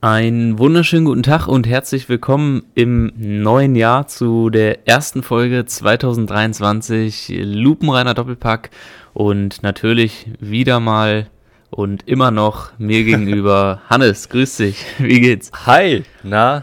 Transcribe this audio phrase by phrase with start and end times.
[0.00, 7.32] Einen wunderschönen guten Tag und herzlich willkommen im neuen Jahr zu der ersten Folge 2023
[7.42, 8.70] Lupenreiner Doppelpack
[9.12, 11.26] und natürlich wieder mal
[11.70, 15.50] und immer noch mir gegenüber Hannes, grüß dich, wie geht's?
[15.66, 16.62] Hi, na,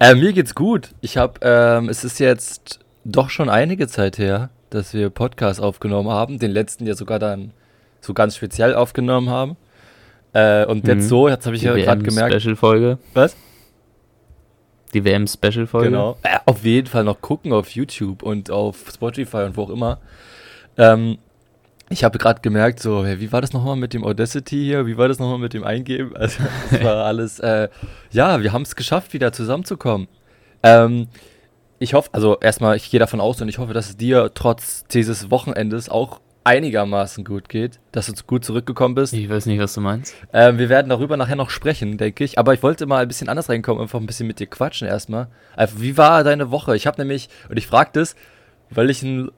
[0.00, 0.94] äh, mir geht's gut.
[1.02, 6.08] Ich habe, ähm, es ist jetzt doch schon einige Zeit her, dass wir Podcast aufgenommen
[6.08, 7.50] haben, den letzten ja sogar dann
[8.00, 9.58] so ganz speziell aufgenommen haben.
[10.32, 11.08] Äh, und jetzt mhm.
[11.08, 12.40] so, jetzt habe ich Die ja gerade gemerkt.
[12.40, 12.98] Special-Folge.
[13.14, 13.36] Was?
[14.94, 15.90] Die WM-Special-Folge.
[15.90, 16.16] Genau.
[16.22, 19.98] Äh, auf jeden Fall noch gucken auf YouTube und auf Spotify und wo auch immer.
[20.76, 21.18] Ähm,
[21.92, 24.86] ich habe gerade gemerkt, so, hey, wie war das nochmal mit dem Audacity hier?
[24.86, 26.14] Wie war das nochmal mit dem Eingeben?
[26.16, 27.68] Also, das war alles, äh,
[28.10, 30.08] ja, wir haben es geschafft, wieder zusammenzukommen.
[30.62, 31.08] Ähm,
[31.78, 34.84] ich hoffe, also erstmal, ich gehe davon aus und ich hoffe, dass es dir trotz
[34.84, 39.12] dieses Wochenendes auch einigermaßen gut geht, dass du gut zurückgekommen bist.
[39.12, 40.14] Ich weiß nicht, was du meinst.
[40.32, 42.38] Ähm, wir werden darüber nachher noch sprechen, denke ich.
[42.38, 45.28] Aber ich wollte mal ein bisschen anders reinkommen, einfach ein bisschen mit dir quatschen erstmal.
[45.56, 46.76] Also, wie war deine Woche?
[46.76, 48.16] Ich habe nämlich, und ich frage das,
[48.70, 49.30] weil ich ein,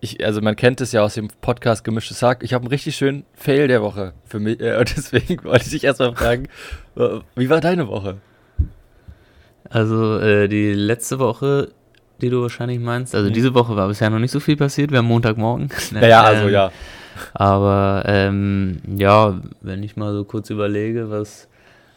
[0.00, 2.96] ich, also man kennt es ja aus dem Podcast Gemischtes Hack, ich habe einen richtig
[2.96, 4.60] schönen Fail der Woche für mich.
[4.60, 6.48] Äh, und deswegen wollte ich dich erstmal fragen,
[7.36, 8.18] wie war deine Woche?
[9.70, 11.72] Also äh, die letzte Woche
[12.20, 13.14] die du wahrscheinlich meinst.
[13.14, 13.34] Also mhm.
[13.34, 14.90] diese Woche war bisher noch nicht so viel passiert.
[14.90, 15.68] Wir haben Montagmorgen.
[15.92, 16.72] Naja, also ähm, ja.
[17.34, 21.48] Aber ähm, ja, wenn ich mal so kurz überlege, was.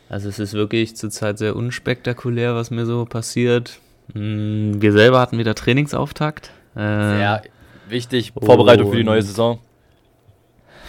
[0.09, 3.80] Also es ist wirklich zurzeit sehr unspektakulär, was mir so passiert.
[4.13, 6.52] Hm, wir selber hatten wieder Trainingsauftakt.
[6.75, 7.41] Äh, sehr
[7.88, 9.59] wichtig, Vorbereitung für die neue Saison.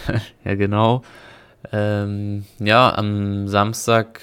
[0.43, 1.03] ja, genau.
[1.71, 4.19] Ähm, ja, am Samstag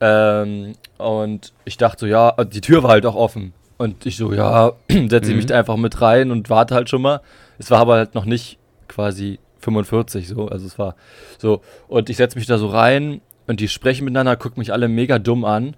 [0.00, 3.52] Ähm, und ich dachte so, ja, die Tür war halt auch offen.
[3.78, 5.48] Und ich so, ja, setze ich mich mhm.
[5.48, 7.20] da einfach mit rein und warte halt schon mal.
[7.58, 8.58] Es war aber halt noch nicht
[8.88, 10.48] quasi 45 so.
[10.48, 10.96] Also es war
[11.38, 11.62] so.
[11.88, 15.18] Und ich setze mich da so rein und die sprechen miteinander, gucken mich alle mega
[15.18, 15.76] dumm an.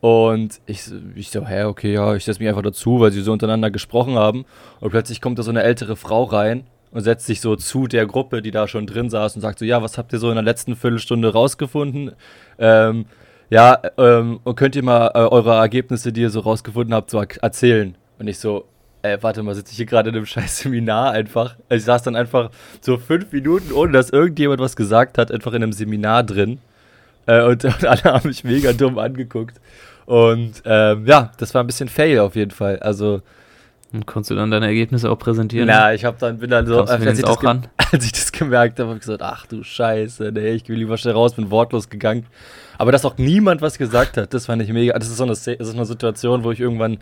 [0.00, 0.82] Und ich,
[1.14, 4.14] ich so, hä, okay, ja, ich setze mich einfach dazu, weil sie so untereinander gesprochen
[4.14, 4.44] haben.
[4.80, 8.06] Und plötzlich kommt da so eine ältere Frau rein und setzt sich so zu der
[8.06, 10.34] Gruppe, die da schon drin saß und sagt so, ja, was habt ihr so in
[10.36, 12.12] der letzten Viertelstunde rausgefunden?
[12.58, 13.06] Ähm,
[13.48, 17.96] ja, ähm, könnt ihr mal äh, eure Ergebnisse, die ihr so rausgefunden habt, so erzählen?
[18.18, 18.66] Und ich so,
[19.02, 21.56] ey, warte mal, sitze ich hier gerade in einem scheiß Seminar einfach?
[21.68, 25.52] Also ich saß dann einfach so fünf Minuten, ohne dass irgendjemand was gesagt hat, einfach
[25.52, 26.58] in einem Seminar drin.
[27.26, 29.60] Äh, und, und, alle haben mich mega dumm angeguckt.
[30.06, 32.78] Und ähm, ja, das war ein bisschen Fail auf jeden Fall.
[32.78, 33.22] Also.
[33.92, 35.68] Und konntest du dann deine Ergebnisse auch präsentieren?
[35.68, 37.68] Ja, ich habe dann bin dann so, als ich, auch ran?
[37.92, 40.98] als ich das gemerkt habe, habe ich gesagt, ach du Scheiße, nee, ich will lieber
[40.98, 42.26] schnell raus, bin wortlos gegangen.
[42.78, 44.98] Aber dass auch niemand was gesagt hat, das fand ich mega.
[44.98, 46.98] Das ist so eine, das ist eine Situation, wo ich irgendwann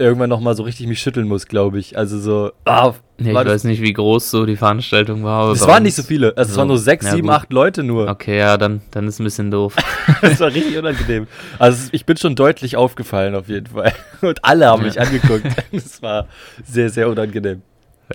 [0.00, 1.96] irgendwann noch mal so richtig mich schütteln muss, glaube ich.
[1.96, 2.52] Also so.
[2.64, 5.52] Ah, nee, ich weiß nicht, wie groß so die Veranstaltung war.
[5.52, 6.36] Es waren nicht so viele.
[6.36, 7.36] Also so, es waren nur sechs, sieben, gut.
[7.36, 8.08] acht Leute nur.
[8.08, 9.76] Okay, ja, dann, dann ist ein bisschen doof.
[10.22, 11.26] das war richtig unangenehm.
[11.58, 13.92] Also ich bin schon deutlich aufgefallen auf jeden Fall.
[14.22, 14.88] Und alle haben ja.
[14.88, 15.46] mich angeguckt.
[15.72, 16.26] Das war
[16.64, 17.62] sehr, sehr unangenehm.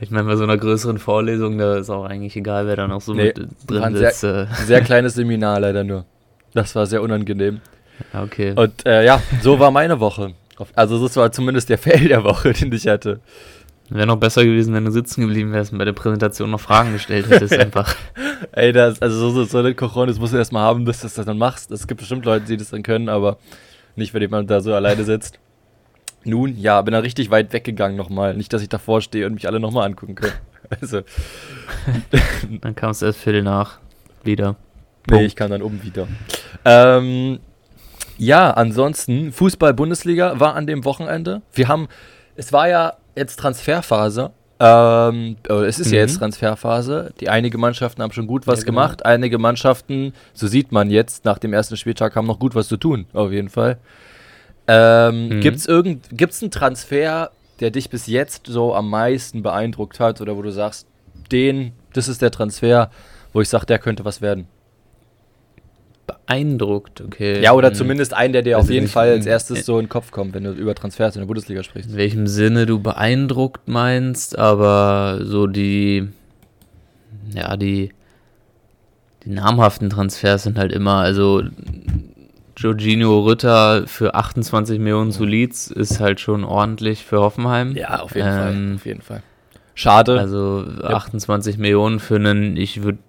[0.02, 3.02] Ich meine, bei so einer größeren Vorlesung, da ist auch eigentlich egal, wer da noch
[3.02, 4.20] so nee, mit drin ist.
[4.20, 4.64] Sehr, äh.
[4.66, 6.06] sehr kleines Seminar leider nur.
[6.54, 7.62] Das war sehr unangenehm.
[8.14, 8.54] Okay.
[8.56, 10.34] Und äh, ja, so war meine Woche.
[10.76, 13.20] Also das war zumindest der Fail der Woche, den ich hatte.
[13.90, 16.94] Wäre noch besser gewesen, wenn du sitzen geblieben wärst und bei der Präsentation noch Fragen
[16.94, 17.96] gestellt hättest einfach.
[18.52, 21.26] Ey, das, also so, so eine Kochon, das musst du erstmal haben, dass du das
[21.26, 21.70] dann machst.
[21.72, 23.38] Es gibt bestimmt Leute, die das dann können, aber
[23.96, 25.40] nicht, wenn jemand da so alleine sitzt.
[26.24, 28.36] Nun, ja, bin da richtig weit weggegangen nochmal.
[28.36, 30.34] Nicht, dass ich davor stehe und mich alle nochmal angucken können.
[30.82, 31.02] Also.
[32.62, 33.78] dann kamst du erst Viertel nach
[34.24, 34.56] wieder.
[35.08, 36.08] Nee, ich kam dann oben wieder.
[36.66, 37.38] Ähm,
[38.18, 41.42] ja, ansonsten, Fußball-Bundesliga war an dem Wochenende.
[41.54, 41.88] Wir haben,
[42.36, 44.32] es war ja jetzt Transferphase.
[44.58, 45.36] Ähm,
[45.68, 45.94] es ist mhm.
[45.94, 47.14] ja jetzt Transferphase.
[47.20, 48.82] Die einige Mannschaften haben schon gut was ja, genau.
[48.82, 49.06] gemacht.
[49.06, 52.78] Einige Mannschaften, so sieht man jetzt, nach dem ersten Spieltag haben noch gut was zu
[52.78, 53.78] tun, auf jeden Fall.
[54.68, 55.42] Ähm, mhm.
[55.42, 60.42] Gibt es einen Transfer, der dich bis jetzt so am meisten beeindruckt hat oder wo
[60.42, 60.88] du sagst,
[61.32, 62.90] den, das ist der Transfer,
[63.34, 64.48] wo ich sage, der könnte was werden?
[66.08, 67.42] Beeindruckt, okay.
[67.42, 67.76] Ja, oder hm.
[67.76, 70.44] zumindest einen, der dir auf jeden Fall als erstes so in den Kopf kommt, wenn
[70.44, 71.92] du über Transfers in der Bundesliga sprichst.
[71.92, 76.08] In welchem Sinne du beeindruckt meinst, aber so die,
[77.34, 77.90] ja, die,
[79.24, 81.44] die namhaften Transfers sind halt immer, also
[82.58, 87.76] Jorginho Rütter für 28 Millionen zu Leeds ist halt schon ordentlich für Hoffenheim.
[87.76, 88.76] Ja, auf jeden ähm, Fall.
[88.76, 89.24] Auf jeden Fall.
[89.74, 90.20] Schade.
[90.20, 91.62] Also 28 ja.
[91.62, 93.00] Millionen für einen, ich würde,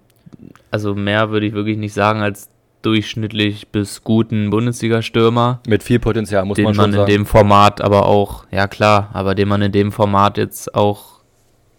[0.69, 2.49] also mehr würde ich wirklich nicht sagen als
[2.81, 5.61] durchschnittlich bis guten Bundesliga-Stürmer.
[5.67, 6.91] Mit viel Potenzial, muss man schon man sagen.
[6.91, 10.37] Den man in dem Format aber auch, ja klar, aber den man in dem Format
[10.37, 11.17] jetzt auch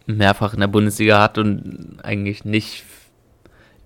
[0.06, 2.84] mehrfach in der Bundesliga hat und eigentlich nicht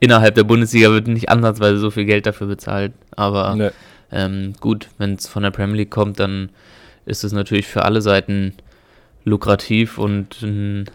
[0.00, 2.92] innerhalb der Bundesliga wird nicht ansatzweise so viel Geld dafür bezahlt.
[3.14, 3.70] Aber nee.
[4.10, 6.50] ähm, gut, wenn es von der Premier League kommt, dann
[7.06, 8.54] ist es natürlich für alle Seiten
[9.24, 10.86] lukrativ und ein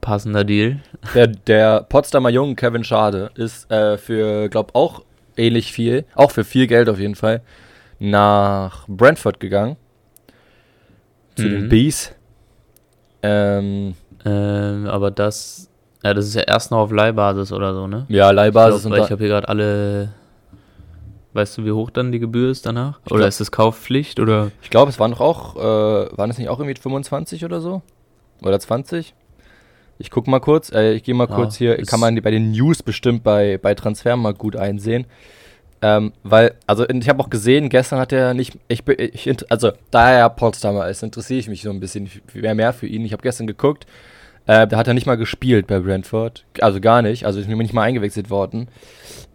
[0.00, 0.80] passender Deal.
[1.14, 5.02] Der, der Potsdamer Jungen Kevin Schade ist äh, für, glaube auch
[5.36, 7.42] ähnlich viel, auch für viel Geld auf jeden Fall,
[7.98, 9.76] nach Brentford gegangen.
[11.36, 11.50] Zu mhm.
[11.50, 12.14] den Bees.
[13.22, 13.94] Ähm,
[14.24, 15.68] ähm, aber das,
[16.02, 18.06] ja, das ist ja erst noch auf Leihbasis oder so, ne?
[18.08, 18.84] Ja, Leihbasis.
[18.84, 20.10] Ich, glaub, ich habe hier gerade alle.
[21.32, 23.00] Weißt du, wie hoch dann die Gebühr ist danach?
[23.06, 24.20] Oder glaub, ist das Kaufpflicht?
[24.20, 24.52] Oder?
[24.62, 27.82] Ich glaube, es waren doch auch, äh, waren es nicht auch irgendwie 25 oder so?
[28.40, 29.14] Oder 20?
[29.98, 32.52] Ich gucke mal kurz, äh, ich gehe mal ja, kurz hier, kann man bei den
[32.52, 35.06] News bestimmt bei, bei Transfer mal gut einsehen.
[35.82, 40.10] Ähm, weil, also ich habe auch gesehen, gestern hat er nicht, ich, ich also da
[40.10, 43.04] er ja Potsdamer ist, interessiere ich mich so ein bisschen mehr, mehr für ihn.
[43.04, 43.86] Ich habe gestern geguckt,
[44.46, 47.56] äh, da hat er nicht mal gespielt bei Brentford, also gar nicht, also ist mir
[47.56, 48.68] nicht mal eingewechselt worden.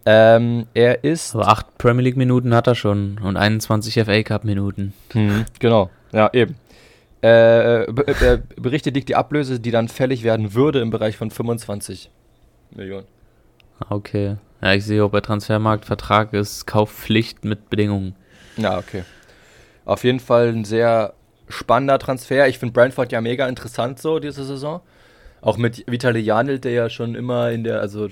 [0.06, 1.34] Ähm, er ist.
[1.34, 4.92] Aber acht Premier League Minuten hat er schon und 21 FA Cup Minuten.
[5.14, 6.56] Mhm, genau, ja, eben.
[7.22, 12.10] Äh, äh, berichtet liegt die Ablöse, die dann fällig werden würde, im Bereich von 25
[12.70, 13.06] Millionen.
[13.88, 14.36] Okay.
[14.62, 18.14] Ja, ich sehe auch bei Transfermarkt, Vertrag ist Kaufpflicht mit Bedingungen.
[18.56, 19.04] Ja, okay.
[19.84, 21.14] Auf jeden Fall ein sehr
[21.48, 22.48] spannender Transfer.
[22.48, 24.80] Ich finde Brentford ja mega interessant so diese Saison.
[25.40, 28.10] Auch mit Vitali Janil, der ja schon immer in der, also äh,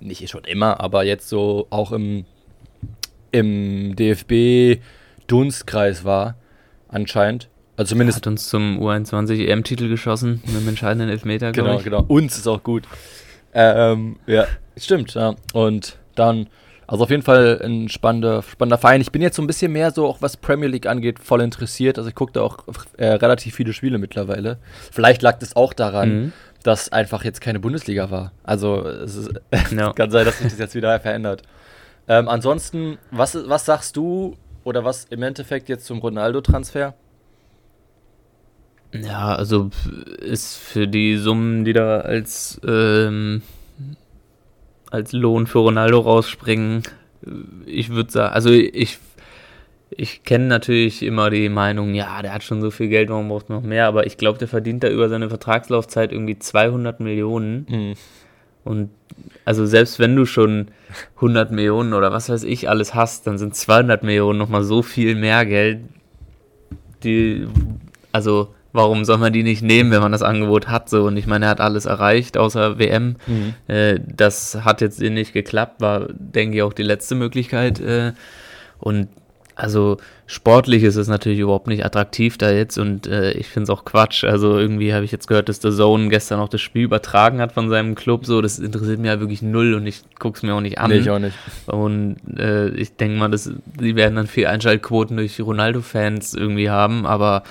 [0.00, 2.26] nicht schon immer, aber jetzt so auch im,
[3.32, 6.36] im DFB-Dunstkreis war,
[6.88, 7.48] anscheinend.
[7.76, 8.18] Also zumindest.
[8.18, 11.84] Hat uns zum U21 EM-Titel geschossen mit dem entscheidenden Elfmeter, Genau, ich.
[11.84, 12.04] genau.
[12.08, 12.84] Uns ist auch gut.
[13.52, 14.46] Ähm, ja,
[14.76, 15.34] stimmt, ja.
[15.52, 16.48] Und dann,
[16.86, 19.00] also auf jeden Fall ein spannender, spannender Verein.
[19.00, 21.98] Ich bin jetzt so ein bisschen mehr so, auch was Premier League angeht, voll interessiert.
[21.98, 22.58] Also ich gucke da auch
[22.96, 24.58] äh, relativ viele Spiele mittlerweile.
[24.90, 26.32] Vielleicht lag das auch daran, mhm.
[26.62, 28.32] dass einfach jetzt keine Bundesliga war.
[28.42, 29.30] Also es ist,
[29.70, 29.92] ja.
[29.92, 31.42] kann sein, dass sich das jetzt wieder verändert.
[32.08, 36.94] Ähm, ansonsten, was, was sagst du oder was im Endeffekt jetzt zum Ronaldo-Transfer?
[39.04, 39.70] Ja, also
[40.20, 43.42] ist für die Summen, die da als, ähm,
[44.90, 46.82] als Lohn für Ronaldo rausspringen,
[47.66, 48.98] ich würde sagen, also ich,
[49.90, 53.48] ich kenne natürlich immer die Meinung, ja, der hat schon so viel Geld, warum braucht
[53.48, 53.86] man noch mehr?
[53.86, 57.66] Aber ich glaube, der verdient da über seine Vertragslaufzeit irgendwie 200 Millionen.
[57.68, 57.94] Mhm.
[58.64, 58.90] Und
[59.44, 60.68] also selbst wenn du schon
[61.16, 65.14] 100 Millionen oder was weiß ich alles hast, dann sind 200 Millionen nochmal so viel
[65.14, 65.80] mehr Geld,
[67.04, 67.46] die,
[68.12, 70.88] also warum soll man die nicht nehmen, wenn man das Angebot hat?
[70.88, 73.16] So, und ich meine, er hat alles erreicht, außer WM.
[73.26, 73.54] Mhm.
[73.66, 77.80] Äh, das hat jetzt nicht geklappt, war, denke ich, auch die letzte Möglichkeit.
[77.80, 78.12] Äh,
[78.78, 79.08] und
[79.56, 79.96] also
[80.26, 83.86] sportlich ist es natürlich überhaupt nicht attraktiv da jetzt und äh, ich finde es auch
[83.86, 84.22] Quatsch.
[84.22, 87.52] Also irgendwie habe ich jetzt gehört, dass der Zone gestern auch das Spiel übertragen hat
[87.52, 88.26] von seinem Club.
[88.26, 90.90] So, das interessiert mich ja wirklich null und ich gucke es mir auch nicht an.
[90.90, 91.36] Nee, ich auch nicht.
[91.66, 97.06] Und äh, ich denke mal, dass die werden dann viel Einschaltquoten durch Ronaldo-Fans irgendwie haben,
[97.06, 97.42] aber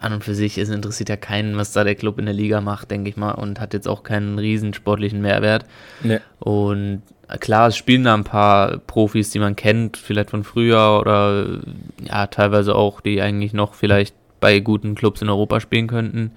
[0.00, 2.60] an und für sich, es interessiert ja keinen, was da der Club in der Liga
[2.60, 5.66] macht, denke ich mal, und hat jetzt auch keinen riesen sportlichen Mehrwert.
[6.02, 6.20] Nee.
[6.38, 7.02] Und
[7.38, 11.60] klar, es spielen da ein paar Profis, die man kennt, vielleicht von früher oder
[12.02, 16.32] ja, teilweise auch, die eigentlich noch vielleicht bei guten Clubs in Europa spielen könnten.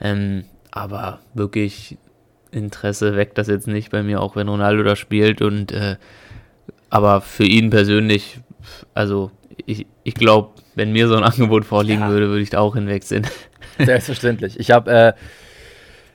[0.00, 1.98] Ähm, aber wirklich
[2.50, 5.42] Interesse weckt das jetzt nicht bei mir, auch wenn Ronaldo da spielt.
[5.42, 5.96] Und äh,
[6.88, 8.40] aber für ihn persönlich,
[8.94, 9.30] also
[9.66, 12.08] ich, ich glaube, wenn mir so ein Angebot vorliegen ja.
[12.08, 13.26] würde, würde ich da auch hinwechseln.
[13.78, 14.58] Selbstverständlich.
[14.58, 15.12] Ich habe, äh,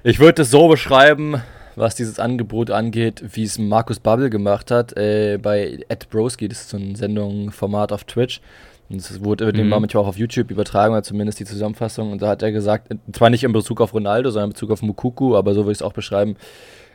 [0.04, 1.42] ich würde es so beschreiben,
[1.76, 6.48] was dieses Angebot angeht, wie es Markus Bubble gemacht hat äh, bei Ed Broski.
[6.48, 8.42] Das ist so ein Sendungsformat auf Twitch.
[8.90, 9.70] Und es wurde mhm.
[9.70, 12.12] manchmal auch auf YouTube übertragen, oder zumindest die Zusammenfassung.
[12.12, 14.82] Und da hat er gesagt, zwar nicht in Bezug auf Ronaldo, sondern in Bezug auf
[14.82, 16.36] Mukuku, aber so würde ich es auch beschreiben,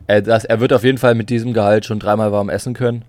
[0.07, 3.05] äh, dass er wird auf jeden Fall mit diesem Gehalt schon dreimal warm essen können.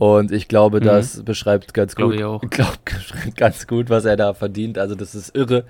[0.00, 0.84] Und ich glaube, mhm.
[0.84, 2.14] das beschreibt ganz gut.
[2.14, 2.40] Ich auch.
[2.50, 2.78] Glaub,
[3.36, 4.78] ganz gut, was er da verdient.
[4.78, 5.64] Also das ist irre.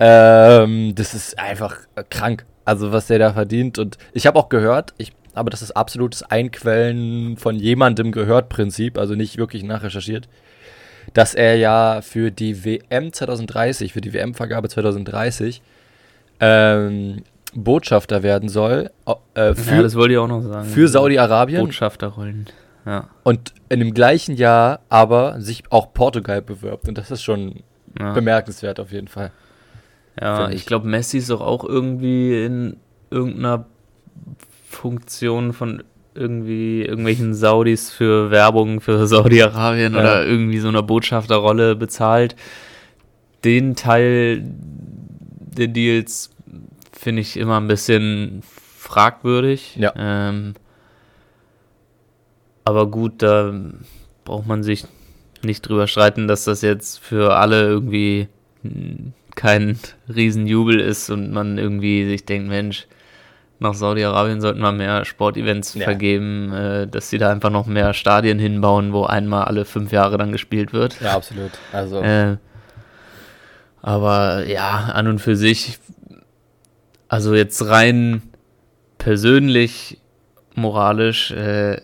[0.00, 1.76] Ähm, das ist einfach
[2.10, 2.46] krank.
[2.64, 3.78] Also was der da verdient.
[3.78, 8.98] Und ich habe auch gehört, ich aber das ist absolutes Einquellen von jemandem gehört Prinzip,
[8.98, 10.28] also nicht wirklich nachrecherchiert,
[11.14, 15.62] dass er ja für die WM 2030, für die WM-Vergabe 2030,
[16.40, 17.22] ähm,
[17.54, 18.90] Botschafter werden soll.
[19.34, 20.68] Äh, für, ja, das wollte ich auch noch sagen.
[20.68, 21.60] Für Saudi-Arabien.
[21.60, 22.48] Botschafterrollen.
[22.86, 23.08] Ja.
[23.22, 26.88] Und in dem gleichen Jahr aber sich auch Portugal bewirbt.
[26.88, 27.62] Und das ist schon
[27.98, 28.12] ja.
[28.12, 29.32] bemerkenswert auf jeden Fall.
[30.20, 32.76] Ja, ich, ich glaube, Messi ist doch auch irgendwie in
[33.10, 33.66] irgendeiner
[34.68, 35.82] Funktion von
[36.14, 40.00] irgendwie irgendwelchen Saudis für Werbung für Saudi-Arabien ja.
[40.00, 42.36] oder irgendwie so einer Botschafterrolle bezahlt.
[43.44, 46.30] Den Teil der Deals
[46.92, 48.42] finde ich immer ein bisschen
[48.76, 49.76] fragwürdig.
[49.76, 49.92] Ja.
[49.96, 50.54] Ähm,
[52.70, 53.52] aber gut, da
[54.24, 54.84] braucht man sich
[55.42, 58.28] nicht drüber streiten, dass das jetzt für alle irgendwie
[59.34, 59.76] kein
[60.08, 62.86] Riesenjubel ist und man irgendwie sich denkt, Mensch,
[63.58, 65.82] nach Saudi-Arabien sollten wir mehr Sportevents ja.
[65.82, 70.16] vergeben, äh, dass sie da einfach noch mehr Stadien hinbauen, wo einmal alle fünf Jahre
[70.16, 71.00] dann gespielt wird.
[71.00, 71.50] Ja, absolut.
[71.72, 72.00] Also.
[72.00, 72.36] Äh,
[73.82, 75.78] aber ja, an und für sich,
[77.08, 78.22] also jetzt rein
[78.98, 79.98] persönlich,
[80.54, 81.80] moralisch, äh,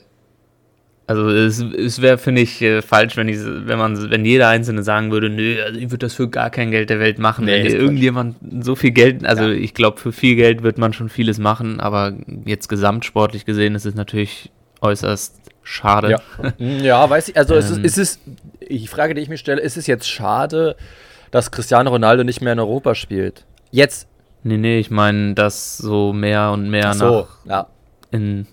[1.09, 4.83] also es, es wäre, finde ich, äh, falsch, wenn ich, wenn man, wenn jeder Einzelne
[4.83, 7.45] sagen würde, nö, also ich würde das für gar kein Geld der Welt machen.
[7.45, 9.53] Nee, wenn irgendjemand so viel Geld, also ja.
[9.53, 13.87] ich glaube, für viel Geld wird man schon vieles machen, aber jetzt gesamtsportlich gesehen ist
[13.87, 16.11] es natürlich äußerst schade.
[16.11, 18.21] Ja, ja weiß ich, also ähm, ist, es, ist es,
[18.69, 20.75] die Frage, die ich mir stelle, ist es jetzt schade,
[21.31, 23.45] dass Cristiano Ronaldo nicht mehr in Europa spielt?
[23.71, 24.09] Jetzt.
[24.43, 27.67] Nee, nee, ich meine, dass so mehr und mehr so, nach ja.
[28.11, 28.47] in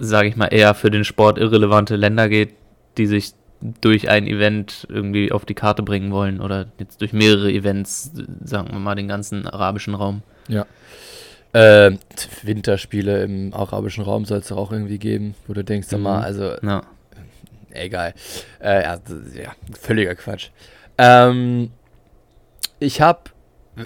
[0.00, 2.54] sage ich mal, eher für den Sport irrelevante Länder geht,
[2.96, 3.32] die sich
[3.80, 8.12] durch ein Event irgendwie auf die Karte bringen wollen oder jetzt durch mehrere Events,
[8.44, 10.22] sagen wir mal, den ganzen arabischen Raum.
[10.48, 10.66] Ja.
[11.52, 11.96] Äh,
[12.42, 16.02] Winterspiele im arabischen Raum soll es doch auch irgendwie geben, wo du denkst, mhm.
[16.02, 16.82] mal, also ja.
[17.70, 18.12] egal.
[18.60, 19.00] Äh, ja,
[19.34, 20.50] ja, völliger Quatsch.
[20.98, 21.70] Ähm,
[22.80, 23.30] ich habe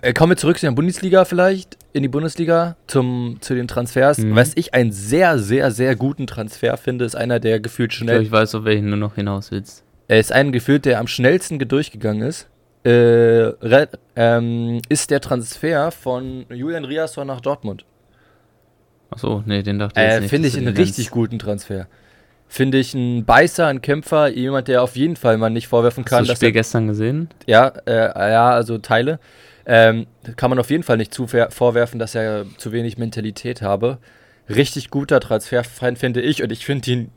[0.03, 4.19] äh, kommen wir zurück in die Bundesliga vielleicht, in die Bundesliga zum, zu den Transfers.
[4.19, 4.37] Mhm.
[4.37, 8.23] Was ich einen sehr, sehr, sehr guten Transfer finde, ist einer, der gefühlt schnell.
[8.23, 9.85] Ich, glaub, ich weiß, auf welchen du noch hinaus willst.
[10.07, 12.49] Er ist ein gefühlt, der am schnellsten durchgegangen ist.
[12.85, 13.53] Äh,
[14.17, 17.85] ähm, ist der Transfer von Julian Riasson nach Dortmund.
[19.11, 20.31] Achso, nee, den dachte ich äh, nicht.
[20.31, 21.87] Finde ich einen richtig guten Transfer.
[22.47, 26.21] Finde ich ein Beißer, ein Kämpfer, jemand, der auf jeden Fall man nicht vorwerfen kann.
[26.21, 27.29] Hast du das Spiel gestern gesehen?
[27.47, 29.19] Ja, äh, ja, also Teile.
[29.71, 30.07] Ähm,
[30.37, 33.99] kann man auf jeden Fall nicht vorwerfen, dass er zu wenig Mentalität habe.
[34.49, 36.43] Richtig guter Transfer, finde ich.
[36.43, 37.11] Und ich finde ihn,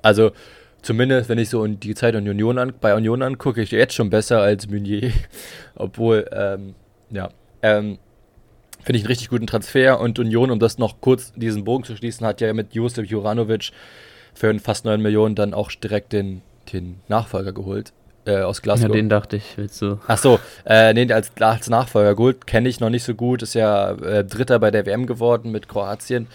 [0.00, 0.32] also
[0.80, 4.08] zumindest wenn ich so die Zeit in Union an, bei Union angucke, ich jetzt schon
[4.08, 5.12] besser als Meunier.
[5.74, 6.74] Obwohl, ähm,
[7.10, 7.28] ja,
[7.60, 7.98] ähm,
[8.82, 10.00] finde ich einen richtig guten Transfer.
[10.00, 13.70] Und Union, um das noch kurz diesen Bogen zu schließen, hat ja mit Josef Juranovic
[14.32, 16.40] für fast 9 Millionen dann auch direkt den,
[16.72, 17.92] den Nachfolger geholt
[18.26, 18.88] äh, aus Glasgow.
[18.88, 19.98] Ja, den dachte ich, willst du.
[20.06, 22.14] Ach so, äh, nee, als, als Nachfolger.
[22.14, 25.52] Gold kenne ich noch nicht so gut, ist ja äh, Dritter bei der WM geworden
[25.52, 26.26] mit Kroatien.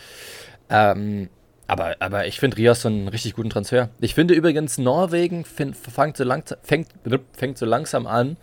[0.69, 1.29] Ähm,
[1.67, 3.89] aber, aber ich finde Rias so einen richtig guten Transfer.
[3.99, 6.87] Ich finde übrigens, Norwegen find, fängt, so langsam, fängt,
[7.33, 8.37] fängt so langsam an,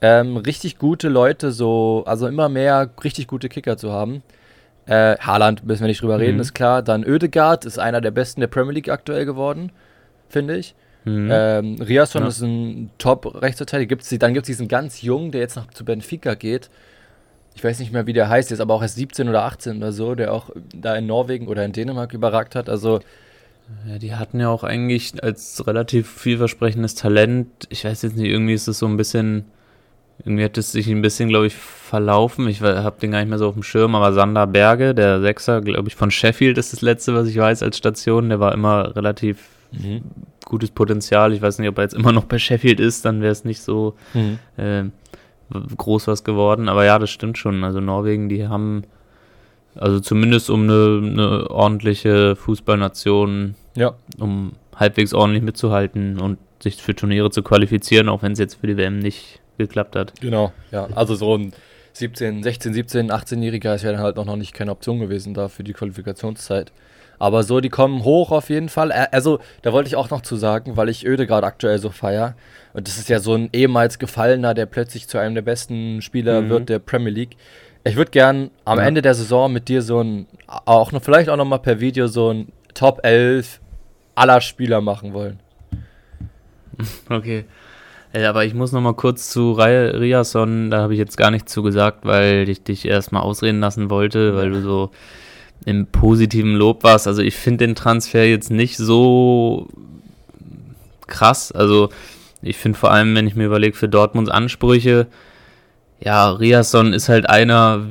[0.00, 4.22] ähm, richtig gute Leute, so, also immer mehr richtig gute Kicker zu haben.
[4.86, 6.40] Äh, Haaland müssen wir nicht drüber reden, mhm.
[6.40, 6.82] ist klar.
[6.82, 9.70] Dann Oedegaard ist einer der besten der Premier League aktuell geworden,
[10.28, 10.74] finde ich.
[11.08, 11.30] Mhm.
[11.32, 12.28] Ähm, Riasson ja.
[12.28, 13.96] ist ein Top-Rechtsverteidiger.
[14.18, 16.68] Dann gibt es diesen ganz jungen, der jetzt noch zu Benfica geht.
[17.54, 19.92] Ich weiß nicht mehr, wie der heißt, jetzt aber auch erst 17 oder 18 oder
[19.92, 22.68] so, der auch da in Norwegen oder in Dänemark überragt hat.
[22.68, 23.00] Also.
[23.86, 27.48] Ja, die hatten ja auch eigentlich als relativ vielversprechendes Talent.
[27.68, 29.44] Ich weiß jetzt nicht, irgendwie ist es so ein bisschen.
[30.20, 32.48] Irgendwie hat es sich ein bisschen, glaube ich, verlaufen.
[32.48, 35.60] Ich habe den gar nicht mehr so auf dem Schirm, aber Sander Berge, der Sechser,
[35.60, 38.28] glaube ich, von Sheffield ist das letzte, was ich weiß als Station.
[38.28, 40.02] Der war immer relativ mhm.
[40.48, 41.32] Gutes Potenzial.
[41.32, 43.60] Ich weiß nicht, ob er jetzt immer noch bei Sheffield ist, dann wäre es nicht
[43.60, 44.38] so mhm.
[44.56, 44.84] äh,
[45.76, 46.68] groß was geworden.
[46.68, 47.62] Aber ja, das stimmt schon.
[47.64, 48.82] Also Norwegen, die haben
[49.74, 53.94] also zumindest um eine, eine ordentliche Fußballnation, ja.
[54.18, 58.66] um halbwegs ordentlich mitzuhalten und sich für Turniere zu qualifizieren, auch wenn es jetzt für
[58.66, 60.20] die WM nicht geklappt hat.
[60.20, 60.88] Genau, ja.
[60.94, 61.52] Also so ein
[61.98, 65.64] 17, 16, 17, 18-Jähriger ist ja dann halt noch nicht keine Option gewesen da für
[65.64, 66.72] die Qualifikationszeit.
[67.18, 68.92] Aber so, die kommen hoch auf jeden Fall.
[68.92, 72.36] Also, da wollte ich auch noch zu sagen, weil ich Öde gerade aktuell so feier.
[72.74, 76.42] Und das ist ja so ein ehemals Gefallener, der plötzlich zu einem der besten Spieler
[76.42, 76.48] mhm.
[76.48, 77.36] wird der Premier League.
[77.82, 78.84] Ich würde gern am ja.
[78.84, 82.06] Ende der Saison mit dir so ein, auch noch, vielleicht auch noch mal per Video
[82.06, 83.60] so ein Top 11
[84.14, 85.40] aller Spieler machen wollen.
[87.08, 87.44] Okay.
[88.12, 91.52] Ey, aber ich muss noch mal kurz zu Riason, da habe ich jetzt gar nichts
[91.52, 94.90] zu gesagt, weil ich dich erstmal ausreden lassen wollte, weil du so
[95.66, 97.06] im positiven Lob warst.
[97.06, 99.68] Also ich finde den Transfer jetzt nicht so
[101.06, 101.52] krass.
[101.52, 101.90] Also
[102.40, 105.06] ich finde vor allem, wenn ich mir überlege, für Dortmunds Ansprüche,
[106.00, 107.84] ja, Riasson ist halt einer,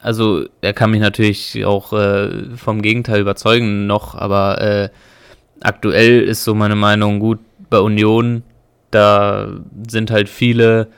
[0.00, 4.88] also er kann mich natürlich auch äh, vom Gegenteil überzeugen noch, aber äh,
[5.60, 8.44] aktuell ist so meine Meinung gut bei Union,
[8.90, 9.48] da
[9.88, 10.88] sind halt viele,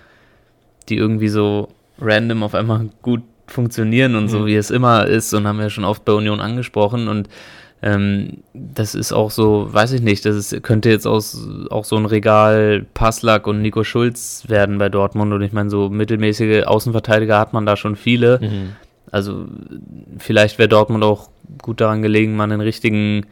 [0.89, 1.69] die irgendwie so
[2.01, 4.29] random auf einmal gut funktionieren und mhm.
[4.29, 7.29] so wie es immer ist und haben wir schon oft bei Union angesprochen und
[7.83, 11.97] ähm, das ist auch so, weiß ich nicht, das ist, könnte jetzt aus, auch so
[11.97, 17.39] ein Regal Passlack und Nico Schulz werden bei Dortmund und ich meine, so mittelmäßige Außenverteidiger
[17.39, 18.39] hat man da schon viele.
[18.43, 18.77] Mhm.
[19.11, 19.47] Also
[20.19, 21.31] vielleicht wäre Dortmund auch
[21.63, 23.27] gut daran gelegen, mal einen richtigen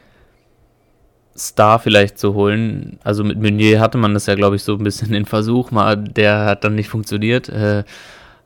[1.38, 2.98] Star vielleicht zu holen.
[3.04, 5.96] Also mit Meunier hatte man das ja, glaube ich, so ein bisschen den Versuch, mal,
[5.96, 7.48] der hat dann nicht funktioniert.
[7.48, 7.84] Äh,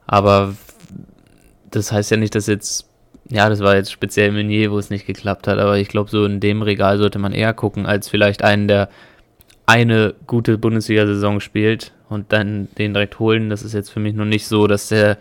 [0.07, 0.55] aber
[1.71, 2.87] das heißt ja nicht, dass jetzt,
[3.29, 6.25] ja, das war jetzt speziell Meunier, wo es nicht geklappt hat, aber ich glaube, so
[6.25, 8.89] in dem Regal sollte man eher gucken, als vielleicht einen, der
[9.65, 13.49] eine gute Bundesliga-Saison spielt und dann den direkt holen.
[13.49, 15.19] Das ist jetzt für mich noch nicht so, dass der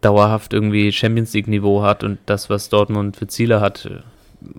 [0.00, 3.88] dauerhaft irgendwie Champions League-Niveau hat und das, was Dortmund für Ziele hat,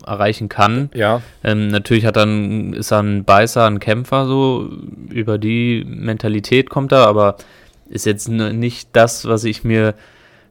[0.06, 0.90] erreichen kann.
[0.94, 1.22] Ja.
[1.44, 4.70] Ähm, natürlich hat dann, ist er ein Beißer, ein Kämpfer, so
[5.10, 7.38] über die Mentalität kommt er, aber
[7.90, 9.94] ist jetzt nicht das, was ich mir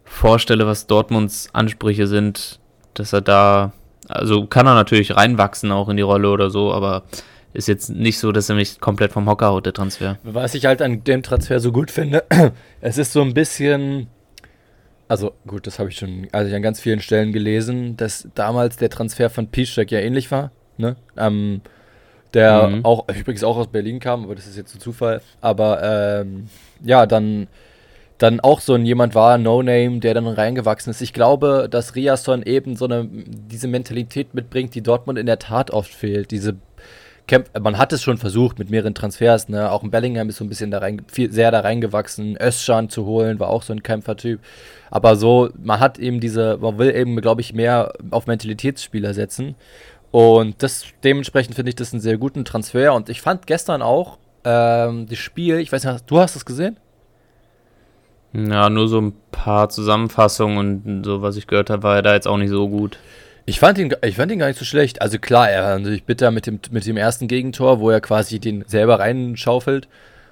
[0.05, 2.61] vorstelle, was Dortmunds Ansprüche sind,
[2.95, 3.73] dass er da,
[4.09, 7.03] also kann er natürlich reinwachsen auch in die Rolle oder so, aber
[7.55, 10.19] ist jetzt nicht so, dass er mich komplett vom Hocker haut, der Transfer.
[10.25, 12.25] Was ich halt an dem Transfer so gut finde,
[12.81, 14.09] es ist so ein bisschen,
[15.09, 18.91] also gut, das habe ich schon also an ganz vielen Stellen gelesen, dass damals der
[18.91, 20.97] Transfer von Piszczek ja ähnlich war, ne?
[21.17, 21.61] Ähm,
[22.33, 22.85] der mhm.
[22.85, 25.21] auch übrigens auch aus Berlin kam, aber das ist jetzt ein Zufall.
[25.41, 26.49] Aber ähm,
[26.83, 27.47] ja, dann
[28.19, 31.01] dann auch so ein jemand war, No Name, der dann reingewachsen ist.
[31.01, 35.71] Ich glaube, dass Riasson eben so eine diese Mentalität mitbringt, die Dortmund in der Tat
[35.71, 36.31] oft fehlt.
[36.31, 36.57] Diese
[37.27, 39.71] Camp man hat es schon versucht mit mehreren Transfers, ne?
[39.71, 42.37] Auch Bellingham ist so ein bisschen da rein, viel, sehr da reingewachsen.
[42.41, 44.41] Özcan zu holen, war auch so ein Kämpfertyp.
[44.91, 49.55] Aber so, man hat eben diese, man will eben, glaube ich, mehr auf Mentalitätsspieler setzen.
[50.11, 52.95] Und das, dementsprechend finde ich das einen sehr guten Transfer.
[52.95, 56.77] Und ich fand gestern auch ähm, das Spiel, ich weiß nicht, du hast es gesehen?
[58.33, 62.15] Ja, nur so ein paar Zusammenfassungen und so, was ich gehört habe, war er da
[62.15, 62.99] jetzt auch nicht so gut.
[63.47, 65.03] Ich fand ihn, ich fand ihn gar nicht so schlecht.
[65.03, 68.39] Also klar, er war natürlich bitter mit dem, mit dem ersten Gegentor, wo er quasi
[68.39, 69.89] den selber reinschaufelt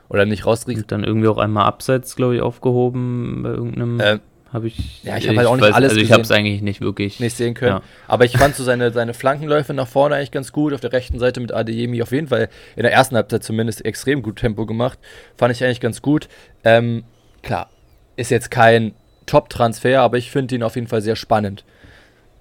[0.09, 0.91] oder nicht rauskriegt.
[0.91, 4.01] Dann irgendwie auch einmal abseits, glaube ich, aufgehoben bei irgendeinem.
[4.01, 4.19] Äh,
[4.53, 5.03] habe ich.
[5.03, 7.21] Ja, ich habe halt auch nicht weiß, alles Also ich habe es eigentlich nicht wirklich
[7.21, 7.77] nicht sehen können.
[7.77, 7.83] Ja.
[8.07, 10.75] Aber ich fand so seine, seine Flankenläufe nach vorne eigentlich ganz gut.
[10.75, 14.23] Auf der rechten Seite mit Adeyemi auf jeden Fall in der ersten Halbzeit zumindest extrem
[14.23, 14.99] gut Tempo gemacht.
[15.37, 16.29] Fand ich eigentlich ganz gut.
[16.65, 17.05] Ähm,
[17.43, 17.71] klar,
[18.17, 18.95] ist jetzt kein
[19.25, 21.65] Top-Transfer, aber ich finde ihn auf jeden Fall sehr spannend.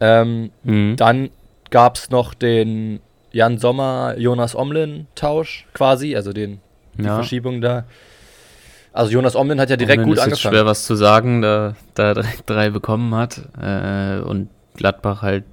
[0.01, 0.95] Ähm, mhm.
[0.97, 1.29] Dann
[1.69, 2.99] gab es noch den
[3.31, 6.59] Jan Sommer, Jonas Omlin-Tausch quasi, also den,
[6.97, 7.15] die ja.
[7.15, 7.85] Verschiebung da.
[8.93, 10.53] Also Jonas Omlin hat ja direkt Omlin gut ist angefangen.
[10.53, 15.45] Ist schwer was zu sagen, da, da direkt drei bekommen hat äh, und Gladbach halt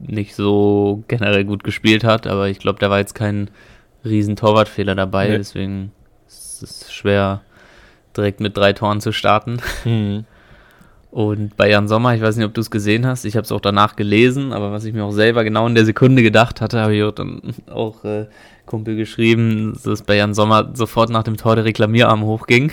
[0.00, 3.50] nicht so generell gut gespielt hat, aber ich glaube, da war jetzt kein
[4.04, 5.38] riesen Torwartfehler dabei, nee.
[5.38, 5.92] deswegen
[6.26, 7.42] ist es schwer
[8.16, 9.60] direkt mit drei Toren zu starten.
[9.84, 10.24] Mhm.
[11.10, 13.50] Und bei Jan Sommer, ich weiß nicht, ob du es gesehen hast, ich habe es
[13.50, 16.80] auch danach gelesen, aber was ich mir auch selber genau in der Sekunde gedacht hatte,
[16.80, 18.26] habe ich auch dann auch äh,
[18.66, 22.70] Kumpel geschrieben, dass bei Jan Sommer sofort nach dem Tor der Reklamierarm hochging.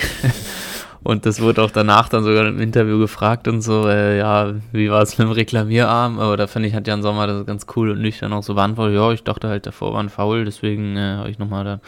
[1.04, 4.92] und das wurde auch danach dann sogar im Interview gefragt und so, äh, ja, wie
[4.92, 6.20] war es mit dem Reklamierarm?
[6.20, 8.96] Aber da finde ich, hat Jan Sommer das ganz cool und nüchtern auch so beantwortet,
[8.96, 11.80] ja, ich dachte halt, davor war ein Foul, deswegen äh, habe ich nochmal da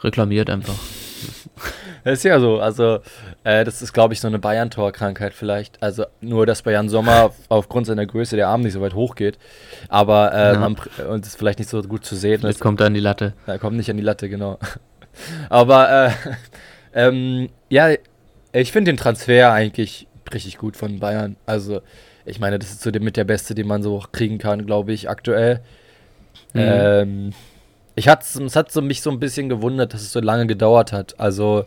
[0.00, 0.74] reklamiert einfach.
[2.04, 2.60] Das ist ja so.
[2.60, 3.00] Also,
[3.44, 5.82] äh, das ist, glaube ich, so eine Bayern-Tor-Krankheit vielleicht.
[5.82, 9.38] Also, nur, dass Jan Sommer aufgrund seiner Größe der Arm nicht so weit hochgeht.
[9.88, 10.58] Aber, äh, ja.
[10.58, 10.76] man,
[11.08, 12.42] und es ist vielleicht nicht so gut zu sehen.
[12.42, 13.34] Jetzt kommt er an die Latte.
[13.46, 14.58] Er kommt nicht an die Latte, genau.
[15.48, 16.10] Aber, äh,
[16.94, 17.90] ähm, ja,
[18.52, 21.36] ich finde den Transfer eigentlich richtig gut von Bayern.
[21.46, 21.82] Also,
[22.24, 25.08] ich meine, das ist so mit der Beste, den man so kriegen kann, glaube ich,
[25.08, 25.60] aktuell.
[26.52, 26.60] Mhm.
[26.60, 27.32] Ähm,
[27.94, 30.92] ich hatte, es hat so mich so ein bisschen gewundert, dass es so lange gedauert
[30.92, 31.18] hat.
[31.18, 31.64] Also.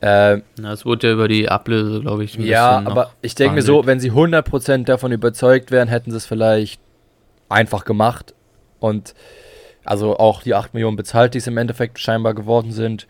[0.00, 2.34] Äh, Na, es wurde ja über die Ablöse, glaube ich.
[2.34, 6.26] ja, aber ich denke mir so, wenn sie 100% davon überzeugt wären, hätten sie es
[6.26, 6.80] vielleicht
[7.48, 8.34] einfach gemacht.
[8.80, 9.14] Und
[9.84, 13.06] also auch die 8 Millionen bezahlt, die es im Endeffekt scheinbar geworden sind.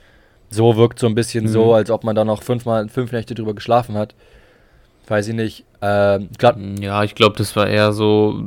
[0.50, 1.48] So wirkt so ein bisschen mhm.
[1.48, 4.14] so, als ob man da noch fünfmal, fünf Nächte drüber geschlafen hat.
[5.08, 5.64] Weiß ich nicht.
[5.82, 6.20] Äh,
[6.80, 8.44] ja, ich glaube, das war eher so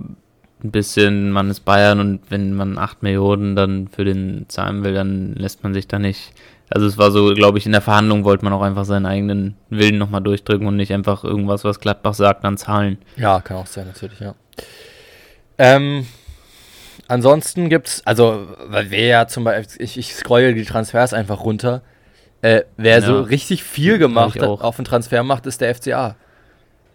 [0.63, 4.93] ein bisschen, man ist Bayern und wenn man 8 Millionen dann für den zahlen will,
[4.93, 6.31] dann lässt man sich da nicht
[6.69, 9.55] Also es war so, glaube ich, in der Verhandlung wollte man auch einfach seinen eigenen
[9.69, 12.97] Willen nochmal durchdrücken und nicht einfach irgendwas, was Gladbach sagt, dann zahlen.
[13.15, 14.33] Ja, kann auch sein, natürlich, ja.
[15.57, 16.05] Ähm,
[17.07, 21.81] ansonsten gibt's, also, weil wer ja zum Beispiel, ich, ich scrolle die Transfers einfach runter.
[22.41, 23.05] Äh, wer Ja.
[23.05, 24.61] so richtig viel gemacht hat, auch.
[24.61, 26.15] auf den Transfer macht, ist der FCA.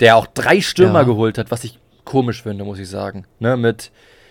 [0.00, 1.04] Der auch drei Stürmer Ja.
[1.04, 3.26] geholt hat, was ich komisch finde, muss ich sagen.
[3.38, 3.90] Ne, mit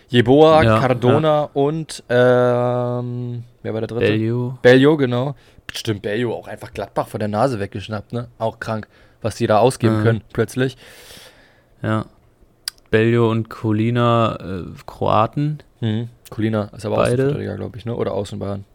[0.09, 4.05] Jeboa, Ja, Cardona und ähm, wer war der dritte?
[4.07, 4.57] Bellio.
[4.61, 5.35] Bellio, genau.
[5.73, 8.27] Stimmt, Bellio auch einfach Gladbach vor der Nase weggeschnappt, ne?
[8.39, 8.87] Auch krank,
[9.21, 10.03] was die da ausgeben Mhm.
[10.03, 10.75] können, plötzlich.
[11.81, 12.05] Ja.
[12.89, 15.59] Bellio und Colina, äh, Kroaten.
[15.79, 16.09] Mhm.
[16.29, 17.13] Colina ist aber Beide.
[17.23, 17.95] Außenverteidiger, glaube ich, ne?
[17.95, 18.65] Oder Außenbahn.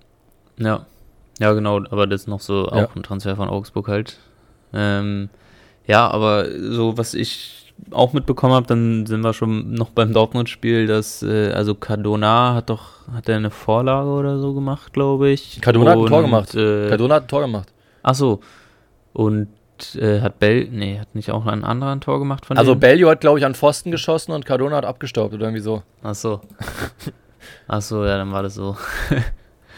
[0.59, 0.87] Ja.
[1.39, 2.87] Ja, genau, aber das ist noch so Ja.
[2.87, 4.19] auch ein Transfer von Augsburg halt.
[4.73, 5.29] Ähm,
[5.87, 10.87] ja, aber so, was ich auch mitbekommen habe, dann sind wir schon noch beim Dortmund-Spiel,
[10.87, 15.61] dass, äh, also Cardona hat doch, hat er eine Vorlage oder so gemacht, glaube ich.
[15.61, 16.55] Cardona hat ein Tor Und, gemacht.
[16.55, 17.73] Äh, Cardona hat ein Tor gemacht.
[18.03, 18.41] ach so.
[19.13, 19.49] Und
[19.95, 22.81] äh, hat Bell, nee, hat nicht auch ein anderer ein Tor gemacht von Also denen?
[22.81, 25.83] Bellio hat, glaube ich, an Pfosten geschossen und Cardona hat abgestaubt oder irgendwie so.
[26.03, 26.41] Ach so.
[27.69, 28.77] Ach so, ja, dann war das so.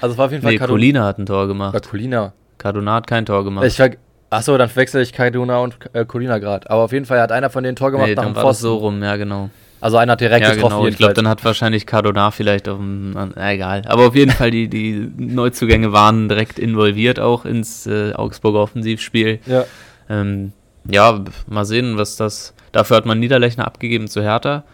[0.00, 0.76] Also es war auf jeden Fall Nee, Cardona.
[0.78, 1.74] Colina hat ein Tor gemacht.
[1.74, 2.32] Oder Colina.
[2.58, 3.64] Cardona hat kein Tor gemacht.
[3.66, 3.90] Ich ver
[4.30, 6.68] Achso, dann verwechsel ich Cardona und äh, Colina gerade.
[6.70, 8.42] Aber auf jeden Fall hat einer von denen Tor gemacht nee, nach dann dem war
[8.44, 8.62] das Pfosten.
[8.62, 9.48] so rum, ja, genau.
[9.80, 10.76] Also einer hat direkt ja, getroffen.
[10.76, 10.88] genau.
[10.88, 13.12] Ich glaube, dann hat wahrscheinlich Cardona vielleicht auf dem.
[13.12, 13.82] Na, egal.
[13.86, 19.38] Aber auf jeden Fall, die, die Neuzugänge waren direkt involviert auch ins äh, Augsburger Offensivspiel.
[19.46, 19.64] ja.
[20.10, 20.52] Ähm,
[20.90, 22.54] ja, mal sehen, was das.
[22.72, 24.64] Dafür hat man Niederlechner abgegeben zu Hertha.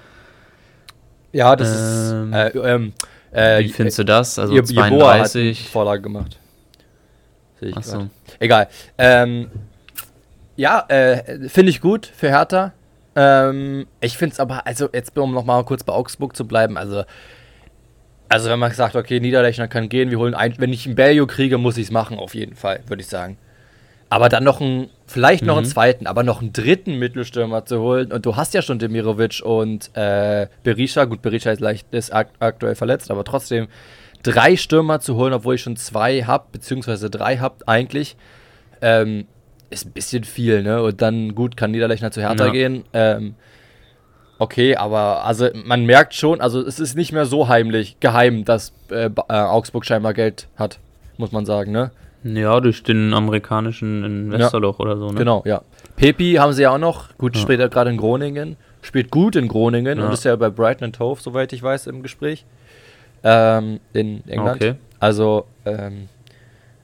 [1.32, 2.54] ja, das Ähm, ist.
[2.54, 2.92] Äh, ähm,
[3.32, 4.38] äh, Wie findest du das?
[4.38, 4.84] Also Je- Jeboa
[5.18, 5.68] hat 32.
[5.68, 6.38] Vorlage gemacht.
[7.60, 7.98] Sehe ich Achso.
[7.98, 8.08] grad.
[8.38, 8.68] Egal.
[8.98, 9.50] Ähm,
[10.56, 12.72] ja, äh, finde ich gut für Hertha.
[13.16, 16.76] Ähm, ich finde es aber, also jetzt um noch mal kurz bei Augsburg zu bleiben,
[16.76, 17.04] also,
[18.28, 21.26] also wenn man sagt, okay, Niederlechner kann gehen, wir holen ein, wenn ich einen Bellio
[21.26, 23.36] kriege, muss ich es machen, auf jeden Fall, würde ich sagen.
[24.10, 25.70] Aber dann noch einen, vielleicht noch einen Mhm.
[25.70, 28.12] zweiten, aber noch einen dritten Mittelstürmer zu holen.
[28.12, 31.04] Und du hast ja schon Demirovic und äh, Berisha.
[31.04, 33.66] Gut, Berisha ist, leicht, ist ak aktuell verletzt, aber trotzdem
[34.24, 38.16] drei Stürmer zu holen, obwohl ich schon zwei habe, beziehungsweise drei habt eigentlich,
[38.82, 39.26] ähm,
[39.70, 40.82] ist ein bisschen viel, ne?
[40.82, 42.52] Und dann, gut, kann Niederlechner zu Hertha Ja.
[42.52, 42.84] gehen.
[42.92, 43.34] Ähm,
[44.38, 48.72] okay, aber also man merkt schon, also es ist nicht mehr so heimlich, geheim, dass
[48.90, 50.78] äh, äh, Augsburg scheinbar Geld hat,
[51.16, 51.90] muss man sagen, ne?
[52.24, 55.18] Ja, durch den amerikanischen Investorloch oder so, ne?
[55.18, 55.62] Genau, ja.
[55.96, 57.14] Pepi haben sie ja auch noch.
[57.18, 57.42] Gut, Ja.
[57.42, 58.56] spielt er gerade in Groningen.
[58.80, 60.06] Spielt gut in Groningen Ja.
[60.06, 62.44] und ist ja bei Brighton and Hove, soweit ich weiß, im Gespräch.
[63.24, 64.56] Ähm, in England.
[64.60, 64.74] Okay.
[65.00, 66.08] Also, ähm,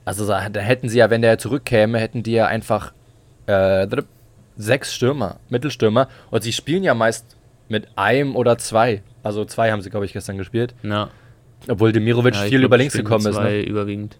[0.05, 2.93] also da, da hätten sie ja, wenn der zurückkäme, hätten die ja einfach
[3.45, 3.87] äh,
[4.57, 6.07] sechs Stürmer, Mittelstürmer.
[6.31, 7.35] Und sie spielen ja meist
[7.69, 9.01] mit einem oder zwei.
[9.23, 10.73] Also zwei haben sie, glaube ich, gestern gespielt.
[10.83, 11.09] Ja.
[11.67, 13.35] Obwohl Demirovic ja viel glaub, über links gekommen ist.
[13.35, 13.61] zwei Ne?
[13.61, 14.17] überwiegend.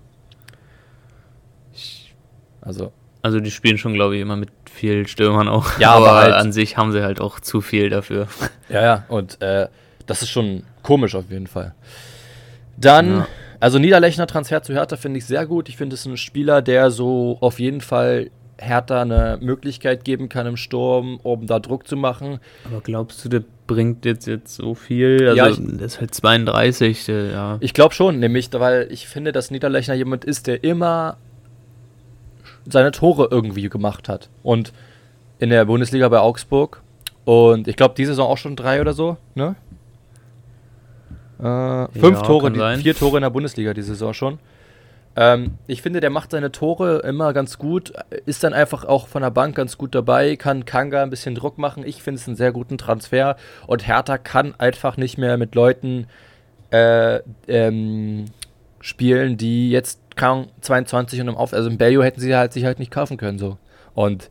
[2.61, 2.91] Also,
[3.23, 5.77] Also die spielen schon, glaube ich, immer mit viel Stürmern auch.
[5.79, 8.27] Ja, aber halt- an sich haben sie halt auch zu viel dafür.
[8.69, 9.67] Ja, ja, und äh,
[10.05, 11.73] das ist schon komisch auf jeden Fall.
[12.77, 13.27] Dann, Ja.
[13.59, 15.69] also Niederlechner Transfer zu Hertha finde ich sehr gut.
[15.69, 20.45] Ich finde es ein Spieler, der so auf jeden Fall Hertha eine Möglichkeit geben kann
[20.45, 22.39] im Sturm, um da Druck zu machen.
[22.65, 25.23] Aber glaubst du, der bringt jetzt, jetzt so viel?
[25.29, 27.57] Also Ja, ich- der ist halt 32, der, ja.
[27.59, 31.17] Ich glaube schon, nämlich, weil ich finde, dass Niederlechner jemand ist, der immer
[32.67, 34.29] seine Tore irgendwie gemacht hat.
[34.43, 34.71] Und
[35.39, 36.81] in der Bundesliga bei Augsburg.
[37.25, 39.55] Und ich glaube, diese Saison auch schon drei oder so, ne?
[41.41, 44.39] Äh, fünf Ja, Tore, die, vier Tore in der Bundesliga diese Saison schon.
[45.15, 47.91] Ähm, ich finde, der macht seine Tore immer ganz gut,
[48.25, 51.57] ist dann einfach auch von der Bank ganz gut dabei, kann Kanga ein bisschen Druck
[51.57, 51.83] machen.
[51.85, 53.35] Ich finde es einen sehr guten Transfer
[53.67, 56.07] und Hertha kann einfach nicht mehr mit Leuten
[56.71, 58.25] äh, ähm,
[58.79, 62.63] spielen, die jetzt kaum 22 und im Auf, also im Bellio hätten sie halt sich
[62.63, 63.57] halt nicht kaufen können so.
[63.93, 64.29] Und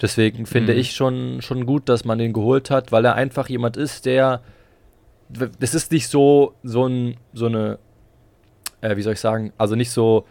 [0.00, 0.78] deswegen finde Mhm.
[0.78, 4.40] ich schon schon gut, dass man den geholt hat, weil er einfach jemand ist, der
[5.58, 7.78] das ist nicht so so ein so eine
[8.80, 10.26] äh, wie soll ich sagen, also nicht so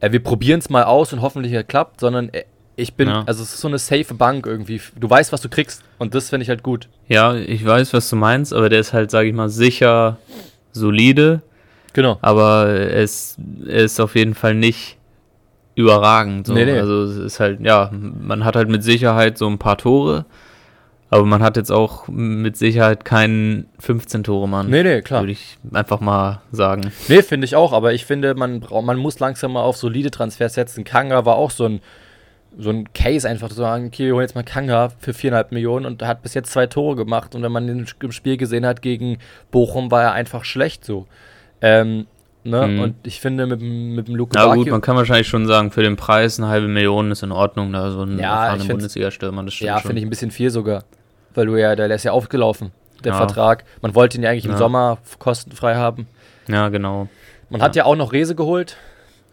[0.00, 2.44] äh, wir probieren es mal aus und hoffentlich klappt, sondern äh,
[2.76, 3.22] ich bin, Ja.
[3.26, 4.80] also es ist so eine safe Bank irgendwie.
[4.98, 6.88] Du weißt, was du kriegst und das finde ich halt gut.
[7.06, 10.18] Ja, ich weiß, was du meinst, aber der ist halt, sage ich mal, sicher
[10.72, 11.42] solide,
[11.92, 12.18] Genau.
[12.20, 14.98] aber er ist, er ist auf jeden Fall nicht
[15.76, 16.46] überragend.
[16.48, 16.52] So.
[16.54, 16.78] Nee, nee.
[16.78, 20.24] Also es ist halt, ja, man hat halt mit Sicherheit so ein paar Tore,
[21.14, 24.68] aber man hat jetzt auch mit Sicherheit keinen 15-Tore-Mann.
[24.68, 25.22] Nee, nee, klar.
[25.22, 26.90] Würde ich einfach mal sagen.
[27.06, 30.54] Nee, finde ich auch, aber ich finde, man, man muss langsam mal auf solide Transfers
[30.54, 30.82] setzen.
[30.82, 31.80] Kanga war auch so ein,
[32.58, 35.86] so ein Case, einfach zu sagen, okay, wir holen jetzt mal Kanga für 4,5 Millionen
[35.86, 37.36] und hat bis jetzt zwei Tore gemacht.
[37.36, 39.18] Und wenn man ihn im Spiel gesehen hat gegen
[39.52, 41.06] Bochum, war er einfach schlecht so.
[41.60, 42.06] Ähm,
[42.46, 42.66] Ne?
[42.66, 42.80] Mhm.
[42.80, 45.82] Und ich finde, mit, mit dem Luke Ja, gut, man kann wahrscheinlich schon sagen, für
[45.82, 49.54] den Preis eine halbe Million ist in Ordnung, da so ein ja, erfahrener Bundesliga-Stürmer, das
[49.54, 50.84] stimmt Ja, finde ich ein bisschen viel sogar.
[51.34, 53.18] Weil du ja, der ist ja aufgelaufen, der ja.
[53.18, 53.64] Vertrag.
[53.82, 54.52] Man wollte ihn ja eigentlich ja.
[54.52, 56.06] im Sommer kostenfrei haben.
[56.48, 57.08] Ja, genau.
[57.50, 57.66] Man ja.
[57.66, 58.76] hat ja auch noch Rese geholt,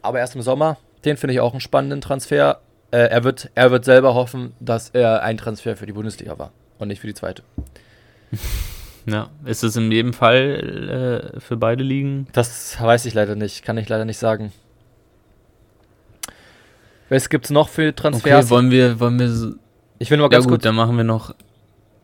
[0.02, 0.78] aber erst im Sommer.
[1.06, 2.60] Den finde ich auch einen spannenden Transfer.
[2.92, 6.52] Äh, er, wird, er wird selber hoffen, dass er ein Transfer für die Bundesliga war
[6.78, 7.44] und nicht für die zweite.
[9.06, 12.28] Ja, ist es in jedem Fall äh, für beide Ligen?
[12.34, 14.52] Das weiß ich leider nicht, kann ich leider nicht sagen.
[17.10, 18.46] Was gibt es noch für Transfers?
[18.46, 19.54] Okay, wollen wir, wollen wir so
[20.00, 21.34] Ich will nur ganz ja, gut, kurz, dann machen wir noch.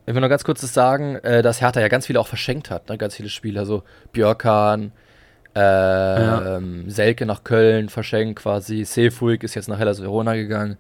[0.08, 2.88] Ich will noch ganz kurz sagen, äh, dass Hertha ja ganz viele auch verschenkt hat,
[2.88, 2.98] ne?
[2.98, 4.94] ganz viele Spieler, so Björkan,
[5.54, 6.58] äh, ja.
[6.58, 10.78] Ähm, Selke nach Köln verschenkt quasi, Seefuig ist jetzt nach Hellas Verona gegangen.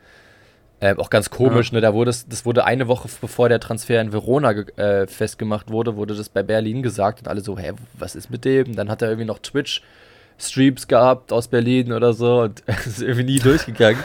[0.79, 1.75] Äh, auch ganz komisch, ja.
[1.75, 1.81] ne?
[1.81, 5.97] Da wurde es, das wurde eine Woche bevor der Transfer in Verona äh, festgemacht wurde,
[5.97, 8.77] wurde das bei Berlin gesagt und alle so, hä, was ist mit dem?
[8.77, 13.25] Dann hat er irgendwie noch Twitch-Streams gehabt aus Berlin oder so und es ist irgendwie
[13.25, 14.01] nie durchgegangen.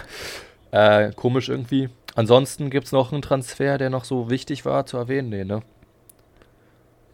[0.73, 1.91] äh, komisch irgendwie.
[2.15, 5.63] Ansonsten gibt es noch einen Transfer, der noch so wichtig war zu erwähnen, nee, ne?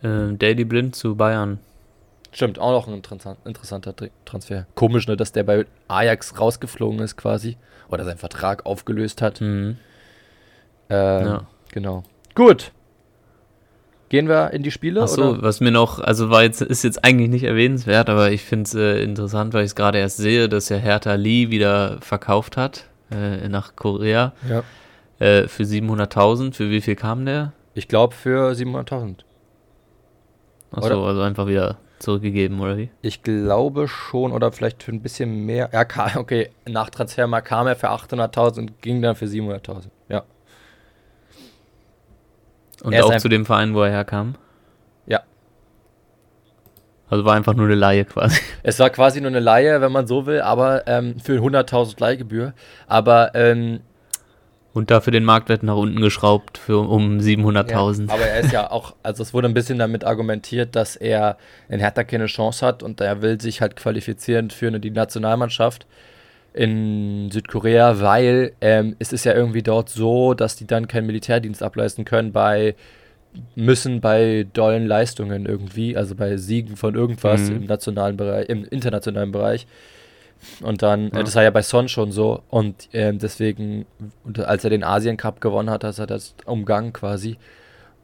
[0.03, 1.61] Äh, Daily Blind zu Bayern.
[2.33, 2.95] Stimmt, auch noch ein
[3.45, 4.67] interessanter Transfer.
[4.75, 7.57] Komisch, ne, dass der bei Ajax rausgeflogen ist quasi
[7.89, 9.41] oder seinen Vertrag aufgelöst hat.
[9.41, 9.79] Mhm.
[10.91, 11.47] Ähm, ja.
[11.73, 12.03] Genau.
[12.35, 12.73] Gut.
[14.11, 15.03] Gehen wir in die Spiele?
[15.03, 18.65] Achso, was mir noch, also war jetzt, ist jetzt eigentlich nicht erwähnenswert, aber ich finde
[18.65, 22.57] es äh, interessant, weil ich es gerade erst sehe, dass ja Hertha Lee wieder verkauft
[22.57, 24.33] hat äh, nach Korea.
[24.49, 24.63] Ja.
[25.18, 26.54] Äh, für 700.000.
[26.54, 27.52] Für wie viel kam der?
[27.74, 29.18] Ich glaube für 700.000.
[30.70, 32.90] Achso, also einfach wieder zurückgegeben, oder wie?
[33.02, 35.70] Ich glaube schon, oder vielleicht für ein bisschen mehr.
[35.72, 39.88] Ja, okay, nach Transfermarkt kam er für 800.000 und ging dann für 700.000.
[40.09, 40.24] Ja.
[42.83, 44.37] Und er auch zu dem Verein, wo er herkam?
[45.07, 45.22] Ja.
[47.09, 48.40] Also war einfach nur eine Laie quasi.
[48.62, 52.54] Es war quasi nur eine Laie, wenn man so will, aber ähm, für 100.000 Leihgebühr.
[52.87, 53.81] Aber ähm,
[54.79, 58.07] und dafür den Marktwert nach unten geschraubt für um 700.000.
[58.07, 61.37] Ja, aber er ist ja auch, also es wurde ein bisschen damit argumentiert, dass er
[61.69, 65.87] in Hertha keine Chance hat und er will sich halt qualifizieren für eine, die Nationalmannschaft
[66.55, 71.62] in Südkorea, weil ähm, es ist ja irgendwie dort so, dass die dann keinen Militärdienst
[71.62, 72.75] ableisten können bei
[73.55, 77.57] müssen bei dollen Leistungen irgendwie, also bei Siegen von irgendwas mhm.
[77.57, 79.67] im nationalen Bereich, im internationalen Bereich.
[80.62, 81.20] Und dann, äh, ja.
[81.20, 82.42] äh, das war ja bei Son schon so.
[82.48, 83.87] Und äh, deswegen,
[84.38, 87.38] als er den Asien Cup gewonnen hat, hat er das umgangen quasi.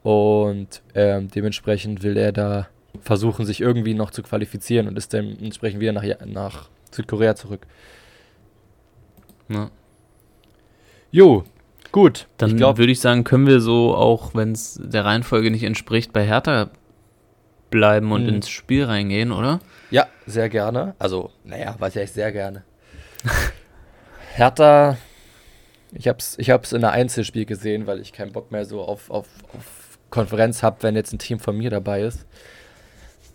[0.02, 2.68] Und äh, dementsprechend will er da
[3.00, 7.66] versuchen, sich irgendwie noch zu qualifizieren und ist dementsprechend wieder nach, nach Südkorea zurück.
[9.48, 9.70] Ja.
[11.10, 11.44] Jo,
[11.92, 12.26] gut.
[12.38, 16.24] Dann würde ich sagen, können wir so auch, wenn es der Reihenfolge nicht entspricht, bei
[16.24, 16.70] Hertha
[17.70, 18.28] bleiben und mhm.
[18.28, 19.60] ins Spiel reingehen, oder?
[19.90, 20.94] Ja, sehr gerne.
[20.98, 22.64] Also, naja, weiß ich echt sehr gerne.
[24.34, 24.96] Hertha,
[25.92, 29.10] ich hab's, ich hab's in einem Einzelspiel gesehen, weil ich keinen Bock mehr so auf,
[29.10, 32.26] auf, auf Konferenz habe, wenn jetzt ein Team von mir dabei ist.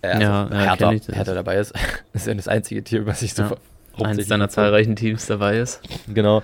[0.02, 1.74] Äh, also ja, Hertha, ja, Hertha dabei ist.
[2.14, 3.56] das ist ja das einzige Team, was ich so ja,
[4.06, 5.82] Eins deiner zahlreichen Teams dabei ist.
[6.08, 6.42] Genau.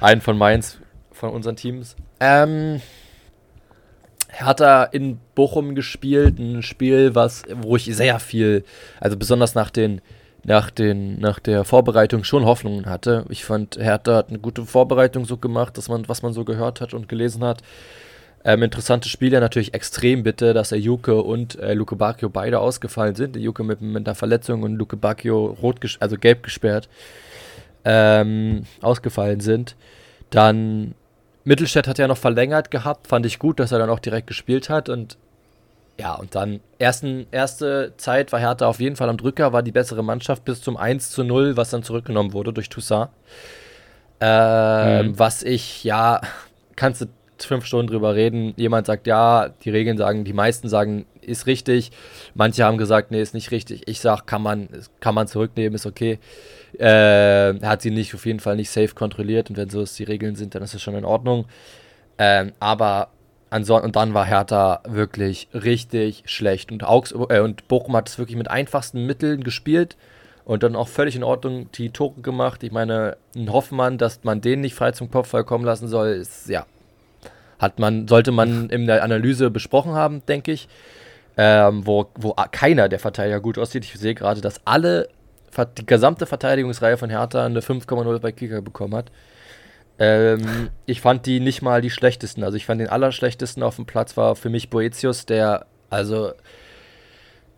[0.00, 0.78] Ein von meins,
[1.12, 1.96] von unseren Teams.
[2.20, 2.82] Ähm,
[4.32, 8.64] Hertha in Bochum gespielt, ein Spiel, was, wo ich sehr viel,
[8.98, 10.00] also besonders nach den,
[10.42, 13.26] nach den, nach der Vorbereitung schon Hoffnungen hatte.
[13.28, 16.80] Ich fand, Hertha hat eine gute Vorbereitung so gemacht, dass man, was man so gehört
[16.80, 17.62] hat und gelesen hat.
[18.44, 23.14] Ähm, interessante Spiele natürlich extrem bitte, dass der Juke und äh, Luke Bacchio beide ausgefallen
[23.14, 23.36] sind.
[23.36, 26.88] Juke mit, mit einer Verletzung und Luke Bacchio rot, also gelb gesperrt,
[27.84, 29.76] ähm, ausgefallen sind.
[30.30, 30.94] Dann
[31.44, 34.68] Mittelstädt hat ja noch verlängert gehabt, fand ich gut, dass er dann auch direkt gespielt
[34.68, 35.16] hat und
[35.98, 39.72] ja, und dann ersten, erste Zeit war Hertha auf jeden Fall am Drücker, war die
[39.72, 43.10] bessere Mannschaft bis zum 1 zu 0, was dann zurückgenommen wurde durch Toussaint.
[44.20, 45.18] Äh, mhm.
[45.18, 46.20] Was ich, ja,
[46.76, 47.06] kannst du
[47.38, 48.54] fünf Stunden drüber reden.
[48.56, 51.90] Jemand sagt ja, die Regeln sagen, die meisten sagen, ist richtig.
[52.34, 53.88] Manche haben gesagt, nee, ist nicht richtig.
[53.88, 54.68] Ich sag, kann man,
[55.00, 56.18] kann man zurücknehmen, ist okay.
[56.78, 60.36] Äh, hat sie nicht, auf jeden Fall nicht safe kontrolliert und wenn so die Regeln
[60.36, 61.46] sind, dann ist das schon in Ordnung.
[62.18, 63.08] Ähm, aber
[63.50, 68.18] ansonsten, und dann war Hertha wirklich richtig schlecht und, Augs äh, und Bochum hat es
[68.18, 69.96] wirklich mit einfachsten Mitteln gespielt
[70.44, 72.62] und dann auch völlig in Ordnung die Tore gemacht.
[72.62, 76.48] Ich meine, ein Hoffmann, dass man den nicht frei zum Kopfball kommen lassen soll, ist
[76.48, 76.66] ja
[77.62, 80.68] hat man, sollte man in der Analyse besprochen haben, denke ich.
[81.38, 83.84] Ähm, wo, wo keiner der Verteidiger gut aussieht.
[83.84, 85.08] Ich sehe gerade, dass alle,
[85.78, 89.10] die gesamte Verteidigungsreihe von Hertha eine 5,0 bei Kicker bekommen hat.
[89.98, 92.44] Ähm, ich fand die nicht mal die schlechtesten.
[92.44, 96.32] Also ich fand den allerschlechtesten auf dem Platz war für mich Boetius, der, also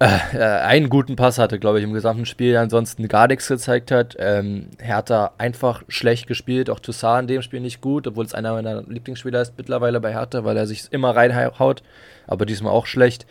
[0.05, 4.17] äh, einen guten Pass hatte, glaube ich, im gesamten Spiel, ansonsten gar nichts gezeigt hat.
[4.19, 8.53] Ähm, Hertha einfach schlecht gespielt, auch Toussaint in dem Spiel nicht gut, obwohl es einer
[8.53, 11.83] meiner Lieblingsspieler ist mittlerweile bei Hertha, weil er sich immer reinhaut,
[12.27, 13.27] aber diesmal auch schlecht.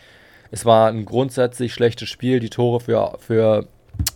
[0.52, 3.68] Es war ein grundsätzlich schlechtes Spiel, die Tore für, für,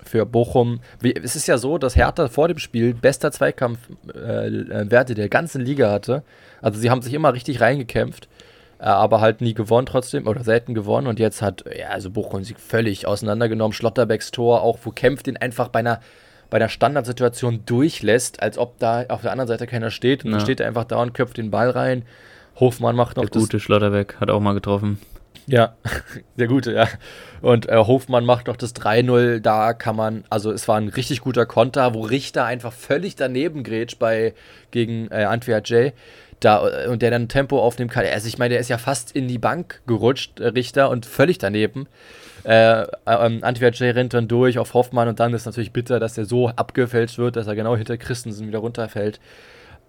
[0.04, 0.80] für Bochum.
[1.00, 5.62] Wie, es ist ja so, dass Hertha vor dem Spiel bester Zweikampfwerte äh, der ganzen
[5.62, 6.24] Liga hatte.
[6.62, 8.28] Also sie haben sich immer richtig reingekämpft.
[8.80, 12.44] Äh, aber halt nie gewonnen trotzdem oder selten gewonnen und jetzt hat, ja, also Bochum
[12.44, 13.74] sich völlig auseinandergenommen.
[13.74, 16.00] Schlotterbecks Tor, auch wo Kempf den einfach bei einer,
[16.50, 20.38] bei einer Standardsituation durchlässt, als ob da auf der anderen Seite keiner steht und ja.
[20.38, 22.04] dann steht er einfach da und köpft den Ball rein.
[22.60, 25.00] Hofmann macht noch der gute Schlotterbeck hat auch mal getroffen.
[25.48, 25.76] Ja,
[26.36, 26.88] der gute, ja.
[27.42, 29.40] Und äh, Hofmann macht noch das 3-0.
[29.40, 33.64] Da kann man, also es war ein richtig guter Konter, wo Richter einfach völlig daneben
[33.64, 34.34] grätscht bei
[34.72, 35.94] gegen äh, Antwerp J
[36.40, 38.06] da und der dann Tempo aufnehmen kann.
[38.06, 41.38] Also ich meine, der ist ja fast in die Bank gerutscht, äh, Richter, und völlig
[41.38, 41.88] daneben.
[42.44, 46.18] Äh, ähm, Antwerp J rennt dann durch auf Hoffmann und dann ist natürlich bitter, dass
[46.18, 49.20] er so abgefälscht wird, dass er genau hinter Christensen wieder runterfällt.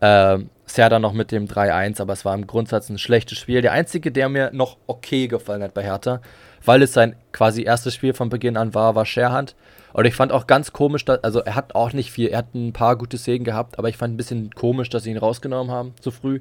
[0.00, 3.62] Äh, Serda noch mit dem 3-1, aber es war im Grundsatz ein schlechtes Spiel.
[3.62, 6.20] Der einzige, der mir noch okay gefallen hat bei Hertha,
[6.64, 9.54] weil es sein quasi erstes Spiel von Beginn an war, war Scherhand.
[9.92, 12.54] Und ich fand auch ganz komisch, dass, also er hat auch nicht viel, er hat
[12.54, 15.72] ein paar gute Szenen gehabt, aber ich fand ein bisschen komisch, dass sie ihn rausgenommen
[15.72, 16.40] haben, zu früh.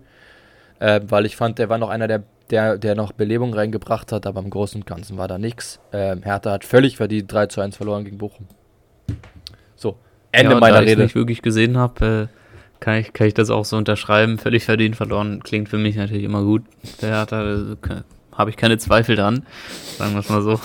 [0.80, 4.28] Äh, weil ich fand, der war noch einer, der, der, der noch Belebung reingebracht hat,
[4.28, 5.80] aber im Großen und Ganzen war da nichts.
[5.92, 8.48] Ähm, Hertha hat völlig verdient 3 zu 1 verloren gegen Bochum.
[9.76, 9.98] So,
[10.32, 11.00] Ende ja, meiner da Rede.
[11.00, 14.38] Wenn ich wirklich gesehen habe, äh, kann, ich, kann ich das auch so unterschreiben.
[14.38, 16.64] Völlig verdient verloren klingt für mich natürlich immer gut.
[17.02, 17.76] Der Hertha, äh,
[18.38, 19.46] habe ich keine Zweifel dran,
[19.98, 20.60] sagen wir es mal so.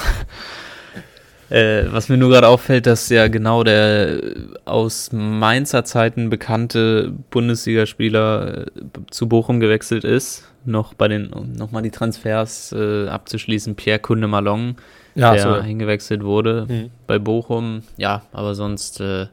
[1.53, 4.23] Äh, was mir nur gerade auffällt, dass ja genau der
[4.65, 8.67] aus Mainzer Zeiten bekannte Bundesligaspieler äh,
[9.11, 10.49] zu Bochum gewechselt ist.
[10.65, 14.77] Noch bei den, um nochmal die Transfers äh, abzuschließen, Pierre Kunde Malong,
[15.15, 15.53] ja, der so.
[15.53, 16.91] eingewechselt wurde mhm.
[17.07, 17.83] bei Bochum.
[17.99, 19.27] Ja, aber sonst äh,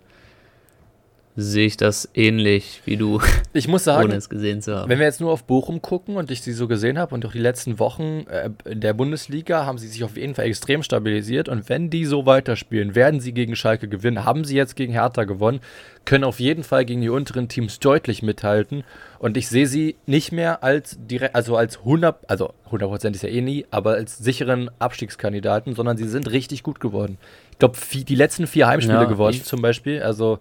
[1.36, 3.22] sehe ich das ähnlich wie du.
[3.52, 4.89] Ich muss sagen, ohne es gesehen zu haben.
[4.89, 7.32] Wenn wir jetzt nur auf Bochum gucken und ich sie so gesehen habe und auch
[7.32, 11.50] die letzten Wochen äh, in der Bundesliga haben sie sich auf jeden Fall extrem stabilisiert
[11.50, 14.24] und wenn die so weiterspielen, werden sie gegen Schalke gewinnen.
[14.24, 15.62] Haben sie jetzt gegen Hertha gewonnen,
[16.06, 18.84] können auf jeden Fall gegen die unteren Teams deutlich mithalten
[19.18, 23.30] und ich sehe sie nicht mehr als direkt, also als 100, also 100% ist ja
[23.30, 27.18] eh nie, aber als sicheren Abstiegskandidaten, sondern sie sind richtig gut geworden.
[27.52, 30.39] Ich glaube, die letzten vier Heimspiele ja, gewonnen zum Beispiel, also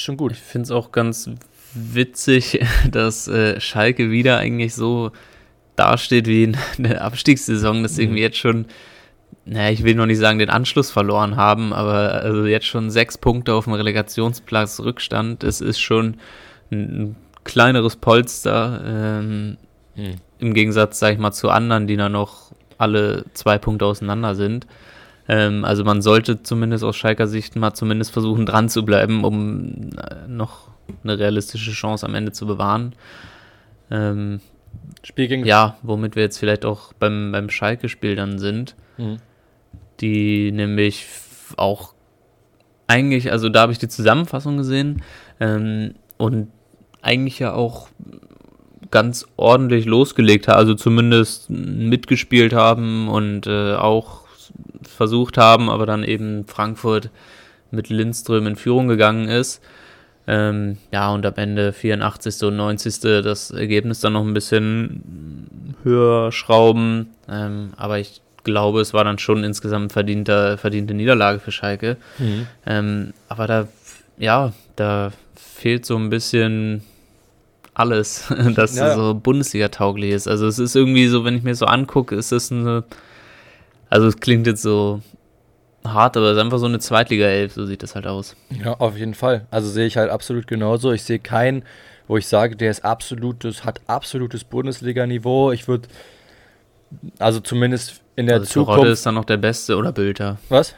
[0.00, 0.32] schon gut.
[0.32, 1.30] Ich finde es auch ganz
[1.74, 5.12] witzig, dass äh, Schalke wieder eigentlich so
[5.76, 8.02] dasteht wie in der Abstiegssaison, dass mhm.
[8.02, 8.66] irgendwie jetzt schon,
[9.44, 13.18] naja, ich will noch nicht sagen, den Anschluss verloren haben, aber also jetzt schon sechs
[13.18, 15.44] Punkte auf dem Relegationsplatz Rückstand.
[15.44, 16.16] Es ist schon
[16.70, 19.56] ein kleineres Polster ähm,
[19.94, 20.16] mhm.
[20.38, 24.66] im Gegensatz, sag ich mal, zu anderen, die da noch alle zwei Punkte auseinander sind.
[25.28, 29.90] Ähm, also man sollte zumindest aus Schalker Sicht mal zumindest versuchen, dran zu bleiben, um
[29.96, 30.68] äh, noch
[31.02, 32.94] eine realistische Chance am Ende zu bewahren.
[33.90, 34.40] Ähm,
[35.02, 39.18] Spiel gegen ja, womit wir jetzt vielleicht auch beim, beim Schalke-Spiel dann sind, mhm.
[40.00, 41.06] die nämlich
[41.56, 41.94] auch
[42.88, 45.02] eigentlich, also da habe ich die Zusammenfassung gesehen
[45.40, 46.48] ähm, und
[47.02, 47.88] eigentlich ja auch
[48.90, 54.25] ganz ordentlich losgelegt haben, also zumindest mitgespielt haben und äh, auch
[54.82, 57.10] versucht haben, aber dann eben Frankfurt
[57.70, 59.62] mit Lindström in Führung gegangen ist.
[60.28, 62.42] Ähm, ja, und am Ende 84.
[62.42, 63.00] und 90.
[63.22, 67.10] das Ergebnis dann noch ein bisschen höher schrauben.
[67.28, 71.96] Ähm, aber ich glaube, es war dann schon insgesamt verdiente, verdiente Niederlage für Schalke.
[72.18, 72.46] Mhm.
[72.64, 73.68] Ähm, aber da,
[74.18, 76.82] ja, da fehlt so ein bisschen
[77.74, 78.94] alles, dass ja.
[78.94, 80.26] so Bundesliga-tauglich ist.
[80.28, 82.84] Also es ist irgendwie so, wenn ich mir so angucke, ist es eine
[83.90, 85.00] also es klingt jetzt so
[85.84, 88.36] hart, aber es ist einfach so eine Zweitliga-Elf, so sieht das halt aus.
[88.50, 89.46] Ja, auf jeden Fall.
[89.50, 90.92] Also sehe ich halt absolut genauso.
[90.92, 91.62] Ich sehe keinen,
[92.08, 95.52] wo ich sage, der ist absolutes, hat absolutes Bundesliga-Niveau.
[95.52, 95.88] Ich würde,
[97.18, 98.74] also zumindest in der also Zukunft.
[98.76, 100.38] Terodde ist dann noch der Beste oder Bülter.
[100.48, 100.74] Was?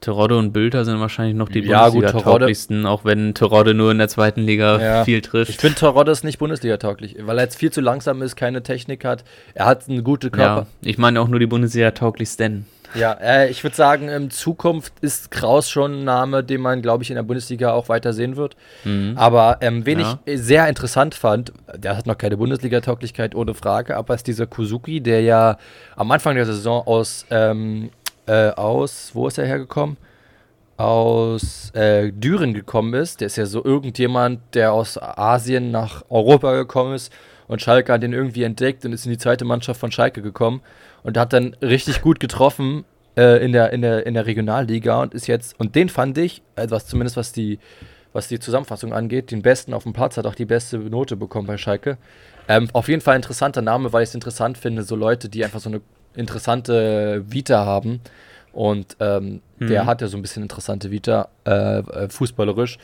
[0.00, 4.08] Terodde und Bülter sind wahrscheinlich noch die ja, Bundesliga-tauglichsten, auch wenn Terodde nur in der
[4.08, 5.04] zweiten Liga ja.
[5.04, 5.50] viel trifft.
[5.50, 9.04] Ich finde Terodde ist nicht Bundesliga-tauglich, weil er jetzt viel zu langsam ist, keine Technik
[9.04, 9.24] hat.
[9.54, 10.66] Er hat eine gute Körper.
[10.82, 12.66] Ja, ich meine auch nur die Bundesliga-tauglichsten.
[12.94, 17.02] Ja, äh, ich würde sagen, in Zukunft ist Kraus schon ein Name, den man, glaube
[17.02, 18.56] ich, in der Bundesliga auch weiter sehen wird.
[18.84, 19.14] Mhm.
[19.16, 20.18] Aber ähm, wen ja.
[20.24, 25.00] ich sehr interessant fand, der hat noch keine Bundesliga-Tauglichkeit, ohne Frage, aber ist dieser Kuzuki,
[25.00, 25.58] der ja
[25.94, 27.90] am Anfang der Saison aus ähm,
[28.26, 29.96] äh, aus, wo ist er hergekommen?
[30.76, 33.20] aus äh, Düren gekommen ist.
[33.20, 37.12] Der ist ja so irgendjemand, der aus Asien nach Europa gekommen ist
[37.48, 40.60] und Schalke hat den irgendwie entdeckt und ist in die zweite Mannschaft von Schalke gekommen
[41.02, 42.84] und hat dann richtig gut getroffen
[43.16, 46.42] äh, in, der, in, der, in der Regionalliga und ist jetzt, und den fand ich,
[46.56, 47.58] also was, zumindest was die,
[48.12, 51.46] was die Zusammenfassung angeht, den besten auf dem Platz, hat auch die beste Note bekommen
[51.46, 51.96] bei Schalke.
[52.48, 55.60] Ähm, auf jeden Fall interessanter Name, weil ich es interessant finde, so Leute, die einfach
[55.60, 55.80] so eine
[56.16, 58.00] interessante Vita haben.
[58.52, 59.68] Und ähm, mhm.
[59.68, 62.78] der hat ja so ein bisschen interessante Vita, äh, äh fußballerisch.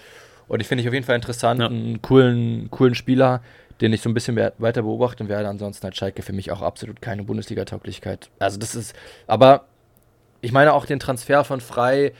[0.48, 1.66] Und ich finde ich auf jeden Fall interessant, ja.
[1.66, 3.40] einen coolen, coolen Spieler,
[3.80, 5.48] den ich so ein bisschen weiter beobachten werde.
[5.48, 8.28] Ansonsten hat Schalke für mich auch absolut keine Bundesliga-Tauglichkeit.
[8.38, 8.94] Also das ist,
[9.26, 9.64] aber
[10.42, 12.12] ich meine auch den Transfer von Frei.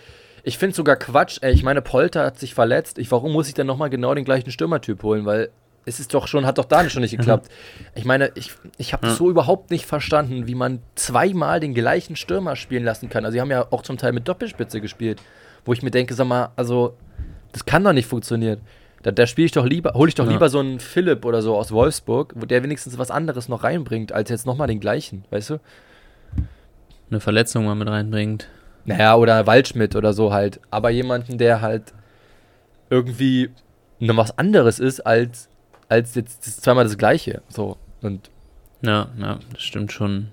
[0.45, 1.39] Ich finde sogar Quatsch.
[1.43, 2.99] Ey, ich meine, Polter hat sich verletzt.
[2.99, 5.27] Ich, warum muss ich dann nochmal genau den gleichen Stürmertyp holen?
[5.27, 5.51] Weil
[5.85, 7.51] es ist doch schon, hat doch da schon nicht geklappt.
[7.95, 9.15] Ich meine, ich, ich habe ja.
[9.15, 13.25] so überhaupt nicht verstanden, wie man zweimal den gleichen Stürmer spielen lassen kann.
[13.25, 15.21] Also, sie haben ja auch zum Teil mit Doppelspitze gespielt,
[15.65, 16.95] wo ich mir denke, sag mal, also,
[17.53, 18.61] das kann doch nicht funktionieren.
[19.03, 20.33] Da, da spiele ich doch lieber, hole ich doch ja.
[20.33, 24.13] lieber so einen Philipp oder so aus Wolfsburg, wo der wenigstens was anderes noch reinbringt,
[24.13, 25.61] als jetzt nochmal den gleichen, weißt du?
[27.11, 28.49] Eine Verletzung mal mit reinbringt.
[28.85, 30.61] Naja, oder Waldschmidt oder so halt.
[30.71, 31.93] Aber jemanden, der halt
[32.91, 33.51] irgendwie
[33.99, 35.49] noch was anderes ist als
[35.93, 37.43] als jetzt das zweimal das gleiche.
[37.49, 37.77] So.
[38.01, 38.31] Und
[38.81, 40.29] ja, ja, das stimmt schon.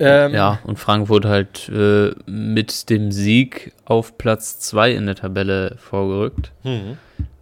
[0.00, 5.76] Ähm, ja, und Frankfurt halt äh, mit dem Sieg auf Platz 2 in der Tabelle
[5.78, 6.52] vorgerückt.
[6.62, 6.96] Mhm.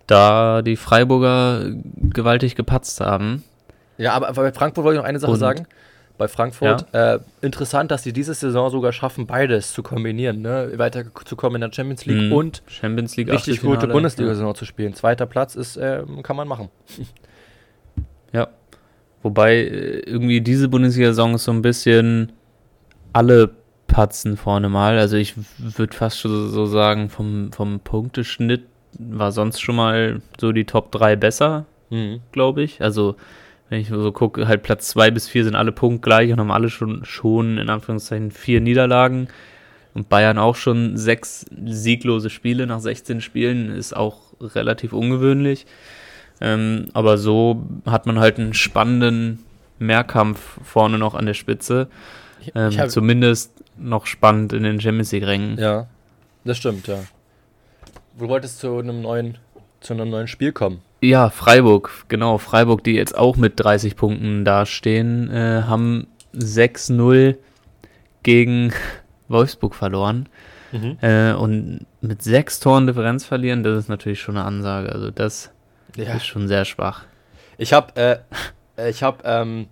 [0.07, 1.67] Da die Freiburger
[2.11, 3.45] gewaltig gepatzt haben.
[3.99, 5.67] Ja, aber, bei Frankfurt wollte ich noch eine Sache und, sagen.
[6.19, 7.15] Bei Frankfurt, ja.
[7.15, 10.73] äh, interessant, dass sie diese Saison sogar schaffen, beides zu kombinieren, ne?
[10.77, 12.33] weiterzukommen in der Champions League mhm.
[12.33, 14.55] und Champions League richtig gute Bundesliga-Saison ja.
[14.55, 14.95] zu spielen.
[14.95, 16.69] Zweiter Platz ist, äh, kann man machen.
[18.33, 18.49] Ja.
[19.23, 22.33] Wobei äh, irgendwie diese Bundesliga-Saison ist so ein bisschen
[23.13, 23.51] alle
[23.87, 24.99] patzen vorne mal.
[24.99, 28.65] Also ich würde fast schon so sagen, vom, vom Punkteschnitt
[28.99, 32.21] war sonst schon mal so die Top 3 besser, mhm.
[32.33, 32.83] glaube ich.
[32.83, 33.17] Also
[33.69, 36.71] wenn ich so gucke, halt Platz 2 bis 4 sind alle punktgleich und haben alle
[36.71, 39.29] schon, schon in Anführungszeichen vier Niederlagen.
[39.95, 45.67] Und Bayern auch schon sechs sieglose Spiele nach 16 Spielen ist auch relativ ungewöhnlich.
[46.41, 49.45] Ähm, aber so hat man halt einen spannenden
[49.79, 51.89] Mehrkampf vorne noch an der Spitze.
[52.55, 55.59] Ähm, zumindest noch spannend in den Champions League-Rängen.
[55.59, 55.89] Ja,
[56.45, 56.99] das stimmt, ja.
[58.19, 59.39] Du wolltest zu einem neuen,
[59.81, 60.81] zu einem neuen Spiel kommen.
[61.01, 62.39] Ja, Freiburg, genau.
[62.39, 67.37] Freiburg, die jetzt auch mit 30 Punkten dastehen, äh, haben 6-0
[68.23, 68.73] gegen
[69.29, 70.29] Wolfsburg verloren.
[70.73, 70.99] Mhm.
[71.01, 74.91] Äh, und mit sechs Toren Differenz verlieren, das ist natürlich schon eine Ansage.
[74.91, 75.51] Also das
[75.97, 76.15] ja.
[76.15, 77.05] ist schon sehr schwach.
[77.59, 78.19] Ich habe äh,
[78.89, 79.69] ich habe ähm,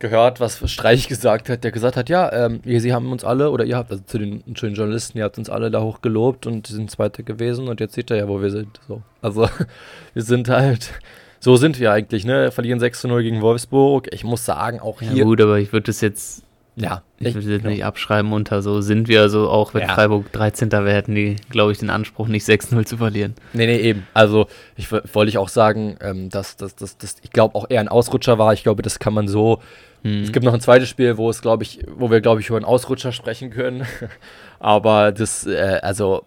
[0.00, 3.64] gehört, was Streich gesagt hat, der gesagt hat, ja, ähm, sie haben uns alle, oder
[3.64, 6.66] ihr habt, also zu den, den Journalisten, ihr habt uns alle da hoch gelobt und
[6.66, 8.80] sind Zweite gewesen und jetzt seht ihr ja, wo wir sind.
[8.88, 9.02] So.
[9.22, 9.48] Also,
[10.14, 10.90] wir sind halt,
[11.38, 12.50] so sind wir eigentlich, ne?
[12.50, 14.08] Verlieren 6 zu 0 gegen Wolfsburg.
[14.12, 15.12] Ich muss sagen, auch hier.
[15.12, 16.44] Ja, gut, aber ich würde das jetzt.
[16.76, 19.88] Ja, ich würde das nicht abschreiben unter so sind wir, also auch wenn ja.
[19.88, 20.70] Freiburg 13.
[20.70, 23.34] wäre, hätten die, glaube ich, den Anspruch, nicht 6-0 zu verlieren.
[23.52, 24.06] Nee, nee, eben.
[24.14, 24.46] Also,
[24.76, 27.88] ich wollte ich auch sagen, ähm, dass das, das, das, ich glaube, auch eher ein
[27.88, 28.54] Ausrutscher war.
[28.54, 29.60] Ich glaube, das kann man so
[30.02, 30.22] hm.
[30.22, 32.56] Es gibt noch ein zweites Spiel, wo es, glaube ich, wo wir, glaube ich, über
[32.56, 33.86] einen Ausrutscher sprechen können.
[34.58, 36.24] Aber das, äh, also,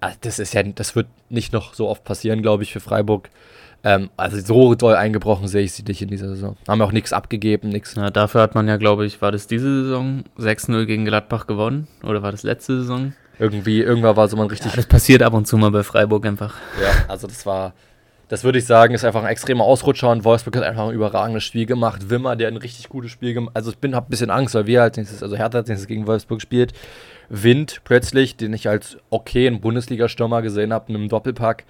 [0.00, 3.30] ah, das ist ja, das wird nicht noch so oft passieren, glaube ich, für Freiburg.
[3.84, 6.56] Ähm, also so doll eingebrochen sehe ich sie nicht in dieser Saison.
[6.68, 7.96] Haben auch nichts abgegeben, nichts.
[7.96, 11.88] Ja, dafür hat man ja, glaube ich, war das diese Saison 6-0 gegen Gladbach gewonnen?
[12.04, 13.12] Oder war das letzte Saison?
[13.38, 14.70] Irgendwie, irgendwann war so man richtig.
[14.70, 16.54] Ja, das passiert ab und zu mal bei Freiburg einfach.
[16.80, 17.72] Ja, also das war,
[18.32, 21.44] das würde ich sagen, ist einfach ein extremer Ausrutscher und Wolfsburg hat einfach ein überragendes
[21.44, 22.08] Spiel gemacht.
[22.08, 24.64] Wimmer, der ein richtig gutes Spiel gemacht Also ich bin, hab ein bisschen Angst, weil
[24.64, 26.72] wir halt nächstes, also Hertha hat nächstes gegen Wolfsburg spielt.
[27.28, 31.64] Wind plötzlich, den ich als okay in Bundesliga-Stürmer gesehen habe, in einem Doppelpack.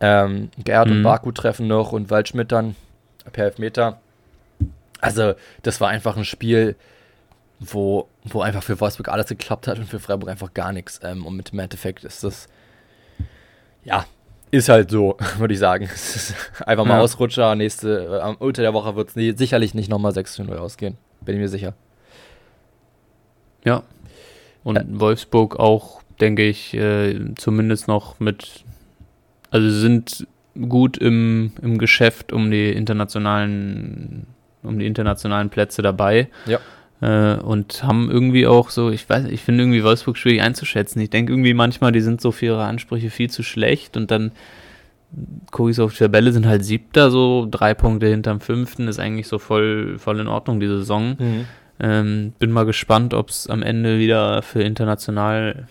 [0.00, 0.96] Ähm, Gerd mhm.
[0.96, 2.76] und Baku treffen noch und Waldschmidt dann
[3.32, 3.98] per Elfmeter.
[5.00, 5.32] Also,
[5.62, 6.76] das war einfach ein Spiel,
[7.58, 11.00] wo, wo einfach für Wolfsburg alles geklappt hat und für Freiburg einfach gar nichts.
[11.02, 12.48] Ähm, und mit dem Endeffekt ist das,
[13.82, 14.04] ja,
[14.50, 15.88] ist halt so, würde ich sagen.
[16.66, 17.00] einfach mal ja.
[17.00, 17.54] Ausrutscher.
[17.54, 20.96] Nächste, äh, unter der Woche wird es sicherlich nicht nochmal 6 zu 0 ausgehen.
[21.20, 21.74] Bin ich mir sicher.
[23.64, 23.82] Ja.
[24.64, 24.84] Und äh.
[24.88, 28.64] Wolfsburg auch, denke ich, äh, zumindest noch mit.
[29.50, 30.26] Also sind
[30.68, 34.26] gut im, im Geschäft um die internationalen,
[34.62, 36.28] um die internationalen Plätze dabei.
[36.46, 36.58] Ja.
[37.00, 41.00] Äh, und haben irgendwie auch so, ich weiß, ich finde irgendwie Wolfsburg schwierig einzuschätzen.
[41.00, 44.32] Ich denke irgendwie manchmal, die sind so für ihre Ansprüche viel zu schlecht und dann
[45.50, 48.98] gucke ich so auf die Tabelle, sind halt siebter, so drei Punkte hinterm fünften, ist
[48.98, 51.16] eigentlich so voll, voll in Ordnung, diese Saison.
[51.18, 51.44] Mhm.
[51.78, 55.68] Ähm, bin mal gespannt, ob es am Ende wieder für international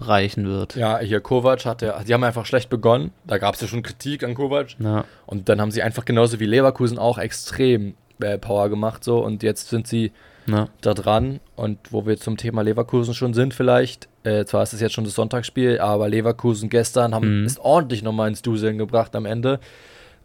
[0.00, 0.74] reichen wird.
[0.74, 3.12] Ja, hier Kovac hat ja, die haben einfach schlecht begonnen.
[3.24, 4.76] Da gab es ja schon Kritik an Kovac.
[4.78, 5.04] Ja.
[5.26, 9.42] Und dann haben sie einfach genauso wie Leverkusen auch extrem äh, Power gemacht so und
[9.42, 10.12] jetzt sind sie
[10.46, 10.68] Ja.
[10.82, 14.80] da dran und wo wir zum Thema Leverkusen schon sind vielleicht, äh, zwar ist es
[14.80, 17.46] jetzt schon das Sonntagsspiel, aber Leverkusen gestern haben Mhm.
[17.46, 19.58] ist ordentlich nochmal ins Duseln gebracht am Ende.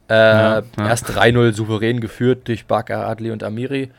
[0.09, 0.87] Äh, Ja, ja.
[0.87, 3.91] Erst 3-0 souverän geführt durch Bakar Adli und Amiri.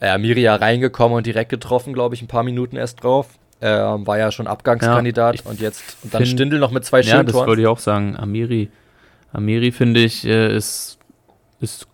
[0.00, 3.28] Äh, Amiri ja reingekommen und direkt getroffen, glaube ich, ein paar Minuten erst drauf.
[3.62, 7.02] Ähm, war ja schon Abgangskandidat Ja, und jetzt und dann find- Stindel noch mit zwei
[7.02, 8.16] Ja, schönen das wollte ich auch sagen.
[8.16, 8.70] Amiri.
[9.34, 10.98] Amiri, finde ich, äh, ist,
[11.60, 11.86] ist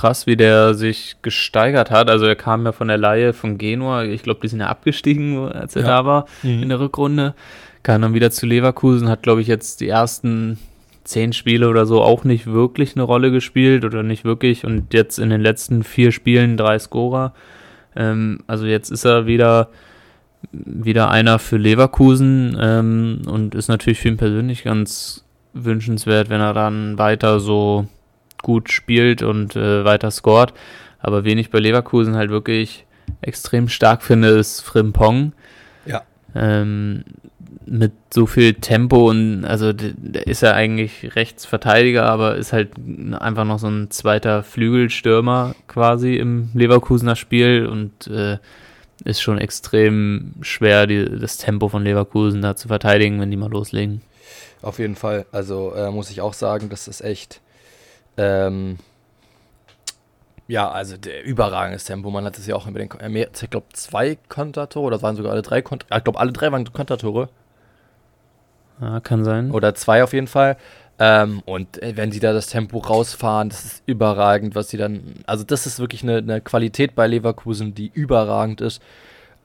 [0.00, 2.08] krass, wie der sich gesteigert hat.
[2.10, 4.04] Also er kam ja von der Laie von Genua.
[4.04, 5.88] Ich glaube, die sind ja abgestiegen, als er Ja.
[5.88, 6.62] da war Mhm.
[6.62, 7.34] in der Rückrunde.
[7.82, 10.58] Kam dann wieder zu Leverkusen, hat, glaube ich, jetzt die ersten
[11.04, 14.64] zehn Spiele oder so auch nicht wirklich eine Rolle gespielt oder nicht wirklich.
[14.64, 17.32] Und jetzt in den letzten vier Spielen drei Scorer.
[17.96, 19.68] Ähm, also jetzt ist er wieder
[20.52, 26.54] wieder einer für Leverkusen ähm, und ist natürlich für ihn persönlich ganz wünschenswert, wenn er
[26.54, 27.86] dann weiter so
[28.42, 30.52] gut spielt und äh, weiter scoret.
[30.98, 32.86] Aber wen ich bei Leverkusen halt wirklich
[33.22, 35.32] extrem stark finde, ist Frimpong.
[35.86, 36.02] Ja.
[36.34, 37.04] Ähm,
[37.66, 42.72] mit so viel Tempo und also der ist ja eigentlich Rechtsverteidiger, aber ist halt
[43.20, 48.38] einfach noch so ein zweiter Flügelstürmer quasi im Leverkusener Spiel und äh,
[49.04, 53.50] ist schon extrem schwer, die, das Tempo von Leverkusen da zu verteidigen, wenn die mal
[53.50, 54.02] loslegen.
[54.62, 55.26] Auf jeden Fall.
[55.32, 57.40] Also äh, muss ich auch sagen, das ist echt.
[58.20, 58.78] Ähm,
[60.48, 62.10] ja, also der überragendes Tempo.
[62.10, 62.90] Man hat es ja auch über den.
[63.00, 65.98] Äh, Ich glaube, zwei Kontertore, oder waren sogar alle drei Kontertore.
[65.98, 67.28] Ich glaube, alle drei waren Kontertore.
[68.80, 69.50] Ja, kann sein.
[69.50, 70.56] Oder zwei auf jeden Fall.
[70.98, 75.14] Ähm, und äh, wenn sie da das Tempo rausfahren, das ist überragend, was sie dann.
[75.26, 78.82] Also, das ist wirklich eine, eine Qualität bei Leverkusen, die überragend ist.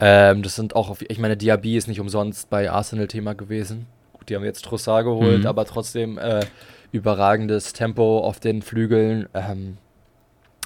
[0.00, 3.86] Ähm, das sind auch, auf, ich meine, Diaby ist nicht umsonst bei Arsenal Thema gewesen.
[4.12, 5.46] Gut, die haben jetzt Trossard geholt, Mhm.
[5.46, 6.44] aber trotzdem äh,
[6.92, 9.28] überragendes Tempo auf den Flügeln.
[9.34, 9.78] Ähm,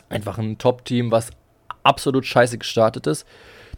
[0.08, 1.30] einfach ein Top-Team, was
[1.82, 3.26] absolut scheiße gestartet ist.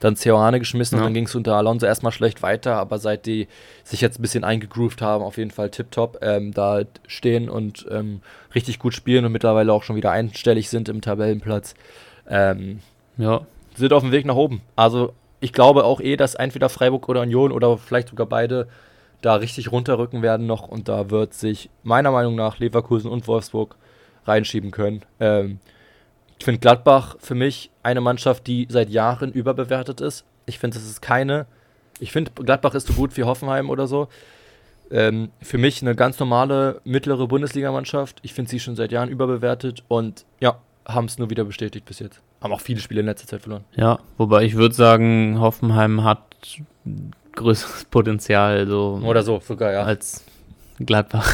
[0.00, 1.02] Dann Ceoane geschmissen Ja.
[1.02, 3.46] und dann ging es unter Alonso erstmal schlecht weiter, aber seit die
[3.84, 8.20] sich jetzt ein bisschen eingegroovt haben, auf jeden Fall tipptopp, ähm, da stehen und ähm,
[8.54, 11.74] richtig gut spielen und mittlerweile auch schon wieder einstellig sind im Tabellenplatz,
[12.28, 12.80] ähm,
[13.16, 13.42] Ja,
[13.76, 14.62] sind auf dem Weg nach oben.
[14.74, 18.66] Also ich glaube auch eh, dass entweder Freiburg oder Union oder vielleicht sogar beide
[19.22, 23.76] da richtig runterrücken werden noch und da wird sich meiner Meinung nach Leverkusen und Wolfsburg
[24.26, 25.02] reinschieben können.
[25.20, 25.58] Ähm,
[26.38, 30.24] ich finde Gladbach für mich eine Mannschaft, die seit Jahren überbewertet ist.
[30.44, 31.46] Ich finde, es ist keine.
[32.00, 34.08] Ich finde, Gladbach ist so gut wie Hoffenheim oder so.
[34.90, 38.18] Ähm, für mich eine ganz normale mittlere Bundesligamannschaft.
[38.22, 42.00] Ich finde sie schon seit Jahren überbewertet und ja, haben es nur wieder bestätigt bis
[42.00, 42.20] jetzt.
[42.40, 43.64] Haben auch viele Spiele in letzter Zeit verloren.
[43.76, 44.00] ja.
[44.18, 46.20] Wobei ich würde sagen, Hoffenheim hat
[47.34, 49.82] größeres Potenzial so Oder so, sogar, ja.
[49.82, 50.24] als
[50.78, 51.30] Gladbach.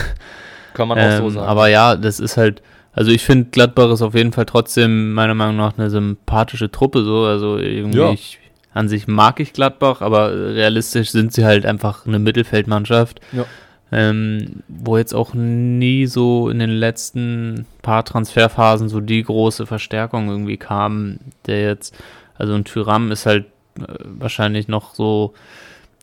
[0.74, 1.46] Kann man auch Ähm, so sagen.
[1.46, 5.34] Aber ja, das ist halt, also ich finde Gladbach ist auf jeden Fall trotzdem meiner
[5.34, 8.10] Meinung nach eine sympathische Truppe so, also irgendwie Ja.
[8.12, 8.38] ich,
[8.74, 13.44] an sich mag ich Gladbach, aber realistisch sind sie halt einfach eine Mittelfeldmannschaft, Ja.
[13.90, 20.28] ähm, wo jetzt auch nie so in den letzten paar Transferphasen so die große Verstärkung
[20.28, 21.96] irgendwie kam, der jetzt,
[22.36, 23.46] also ein Tyram ist halt
[23.80, 25.32] äh, wahrscheinlich noch so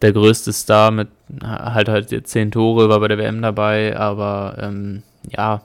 [0.02, 1.08] der größte Star mit
[1.44, 5.62] halt halt zehn Tore, war bei der WM dabei, aber ähm, ja,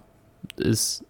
[0.56, 1.04] ist,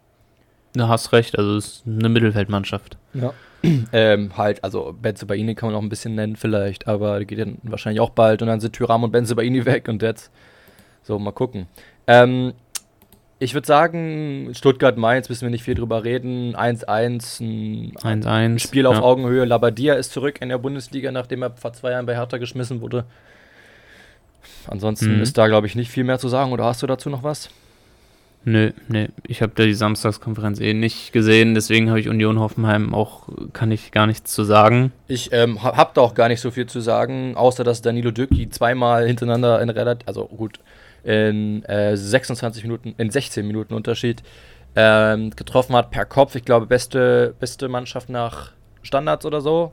[0.74, 2.96] du hast recht, also ist eine Mittelfeldmannschaft.
[3.14, 3.32] Ja.
[3.92, 7.58] ähm, halt, also Benzebaini kann man auch ein bisschen nennen vielleicht, aber der geht dann
[7.62, 10.30] wahrscheinlich auch bald und dann sind Tyram und Benzebaini weg und jetzt
[11.02, 11.66] so, mal gucken.
[12.06, 12.54] Ähm,
[13.40, 16.54] ich würde sagen, Stuttgart-Mainz müssen wir nicht viel drüber reden.
[16.54, 17.40] 1-1,
[18.04, 18.58] ein 1-1.
[18.60, 19.02] Spiel auf ja.
[19.02, 19.44] Augenhöhe.
[19.46, 23.04] Labadia ist zurück in der Bundesliga, nachdem er vor zwei Jahren bei Hertha geschmissen wurde.
[24.66, 25.22] Ansonsten Mhm.
[25.22, 26.52] ist da, glaube ich, nicht viel mehr zu sagen.
[26.52, 27.50] Oder hast du dazu noch was?
[28.44, 32.94] Nö, nö, ich habe da die Samstagskonferenz eh nicht gesehen, deswegen habe ich Union Hoffenheim
[32.94, 34.92] auch, kann ich gar nichts zu sagen.
[35.08, 38.12] Ich ähm, ha- hab da auch gar nicht so viel zu sagen, außer dass Danilo
[38.12, 40.58] Dücki zweimal hintereinander in relativ, also gut,
[41.04, 44.22] in äh, 26 Minuten, in 16 Minuten Unterschied
[44.76, 46.34] ähm, getroffen hat per Kopf.
[46.36, 49.72] Ich glaube, beste, beste Mannschaft nach Standards oder so.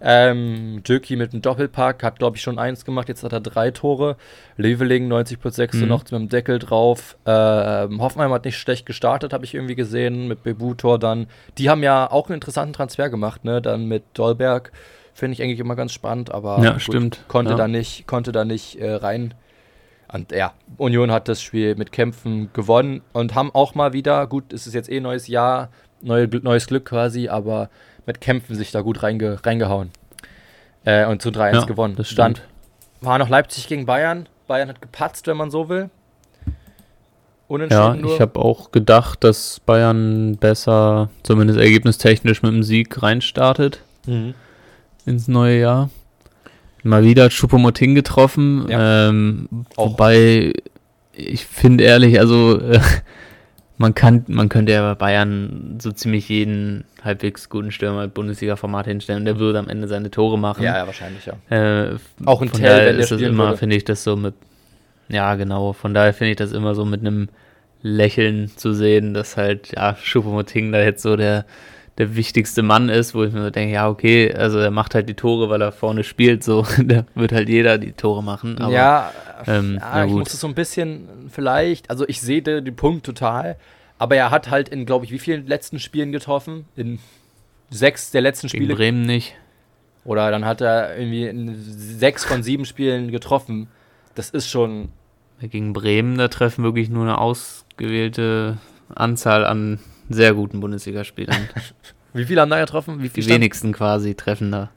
[0.00, 3.08] Ähm, Döki mit einem Doppelpack hat, glaube ich, schon eins gemacht.
[3.08, 4.16] Jetzt hat er drei Tore.
[4.56, 5.88] Leveling 90 plus 6 Mhm.
[5.88, 7.16] noch mit dem Deckel drauf.
[7.24, 10.28] Ähm, Hoffenheim hat nicht schlecht gestartet, habe ich irgendwie gesehen.
[10.28, 11.26] Mit Bebu-Tor dann.
[11.58, 13.62] Die haben ja auch einen interessanten Transfer gemacht, ne?
[13.62, 14.72] Dann mit Dolberg.
[15.14, 17.24] Finde ich eigentlich immer ganz spannend, aber Ja, stimmt.
[17.28, 17.56] konnte Ja.
[17.56, 19.32] da nicht, konnte da nicht äh, rein.
[20.14, 24.52] Und ja, Union hat das Spiel mit Kämpfen gewonnen und haben auch mal wieder, gut,
[24.52, 25.70] es ist jetzt eh neues Jahr,
[26.02, 27.68] neue, neues Glück quasi, aber
[28.06, 29.90] mit Kämpfen sich da gut reinge, reingehauen.
[30.84, 31.96] Äh, und zu 3-1 Ja, gewonnen.
[31.96, 32.48] das Dann stimmt.
[33.00, 34.28] war noch Leipzig gegen Bayern.
[34.46, 35.90] Bayern hat gepatzt, wenn man so will.
[37.48, 43.80] Unentschieden ja, ich habe auch gedacht, dass Bayern besser, zumindest ergebnistechnisch, mit dem Sieg reinstartet
[44.06, 44.34] mhm.
[45.06, 45.90] ins neue Jahr.
[46.84, 49.08] Mal wieder hat Choupo-Moting getroffen, ja.
[49.08, 50.52] ähm, wobei
[51.12, 52.80] ich finde ehrlich, also äh,
[53.78, 59.20] man kann, man könnte ja bei Bayern so ziemlich jeden halbwegs guten Stürmer Bundesliga-Format hinstellen
[59.20, 60.62] und der würde am Ende seine Tore machen.
[60.62, 61.34] Ja, ja wahrscheinlich, ja.
[61.50, 64.34] Äh, auch in Tell, wenn ist das immer, finde ich, das so mit,
[65.08, 67.28] ja genau, von daher finde ich das immer so mit einem
[67.82, 71.44] Lächeln zu sehen, dass halt, ja, Choupo-Moting da jetzt so der,
[71.98, 75.08] der wichtigste Mann ist, wo ich mir so denke, ja, okay, also er macht halt
[75.08, 78.58] die Tore, weil er vorne spielt, so, da wird halt jeder die Tore machen.
[78.58, 79.12] Aber, ja,
[79.46, 83.56] ähm, ja, ich muss es so ein bisschen vielleicht, also ich sehe den Punkt total,
[83.98, 86.66] aber er hat halt in, glaube ich, wie vielen letzten Spielen getroffen?
[86.76, 86.98] In
[87.70, 88.72] sechs der letzten Spiele.
[88.72, 89.36] In Bremen nicht.
[90.04, 93.68] Oder dann hat er irgendwie in sechs von sieben Spielen getroffen.
[94.14, 94.90] Das ist schon.
[95.40, 98.58] Gegen Bremen, da treffen wirklich nur eine ausgewählte
[98.94, 99.78] Anzahl an
[100.08, 101.48] sehr guten Bundesligaspielern.
[102.12, 103.02] wie viele haben da getroffen?
[103.02, 104.70] Wie Die wenigsten quasi treffen da.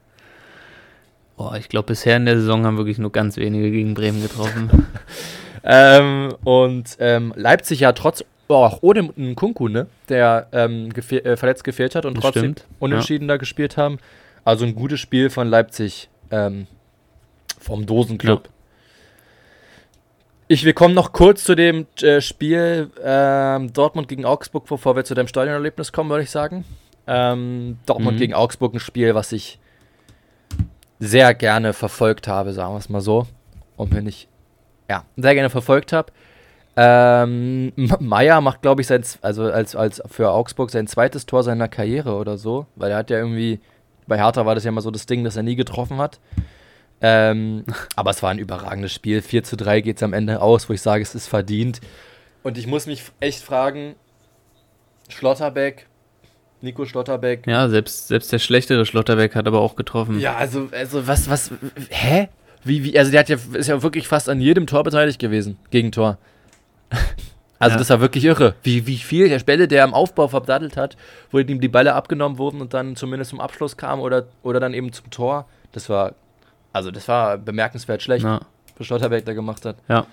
[1.37, 4.87] Boah, ich glaube, bisher in der Saison haben wirklich nur ganz wenige gegen Bremen getroffen.
[5.63, 9.87] ähm, und ähm, Leipzig ja trotz auch ohne einen Kunku, ne?
[10.09, 12.65] Der ähm, gefehl, äh, verletzt gefehlt hat und das trotzdem stimmt.
[12.79, 13.35] unentschieden ja.
[13.35, 13.99] da gespielt haben.
[14.45, 16.67] Also ein gutes Spiel von Leipzig ähm,
[17.59, 18.45] vom Dosenclub.
[18.45, 18.51] Ja.
[20.49, 25.03] Ich, wir kommen noch kurz zu dem äh, Spiel ähm, Dortmund gegen Augsburg, bevor wir
[25.03, 26.63] zu dem Stadionerlebnis kommen, würde ich sagen.
[27.05, 28.19] Ähm, Dortmund mhm.
[28.19, 29.59] gegen Augsburg, ein Spiel, was ich
[30.99, 33.27] sehr gerne verfolgt habe, sagen wir es mal so.
[33.75, 34.29] Und wenn ich,
[34.89, 36.13] ja, sehr gerne verfolgt habe.
[36.77, 41.67] Ähm, Meier macht, glaube ich, sein, also als, als für Augsburg sein zweites Tor seiner
[41.67, 43.59] Karriere oder so, weil er hat ja irgendwie,
[44.07, 46.21] bei Hertha war das ja immer so das Ding, dass er nie getroffen hat.
[47.01, 47.63] Ähm,
[47.95, 49.21] aber es war ein überragendes Spiel.
[49.21, 51.79] 4 zu 3 geht es am Ende aus, wo ich sage, es ist verdient.
[52.43, 53.95] Und ich muss mich echt fragen,
[55.09, 55.87] Schlotterbeck,
[56.61, 57.45] Nico Schlotterbeck.
[57.45, 60.19] Ja, selbst, selbst der schlechtere Schlotterbeck hat aber auch getroffen.
[60.19, 61.51] Ja, also, also was, was,
[61.89, 62.29] hä?
[62.63, 65.57] Wie, wie, also der hat ja, ist ja wirklich fast an jedem Tor beteiligt gewesen,
[65.69, 66.17] gegen Tor.
[67.59, 67.79] Also ja.
[67.79, 70.95] das war wirklich irre, wie, wie viel der Spelle, der am Aufbau verdattelt hat,
[71.31, 74.75] wo ihm die Bälle abgenommen wurden und dann zumindest zum Abschluss kam oder, oder dann
[74.75, 75.47] eben zum Tor.
[75.71, 76.13] Das war,
[76.73, 78.41] also das war bemerkenswert schlecht, ja.
[78.77, 79.77] was Schlotterbeck da gemacht hat.
[79.87, 80.05] Ja.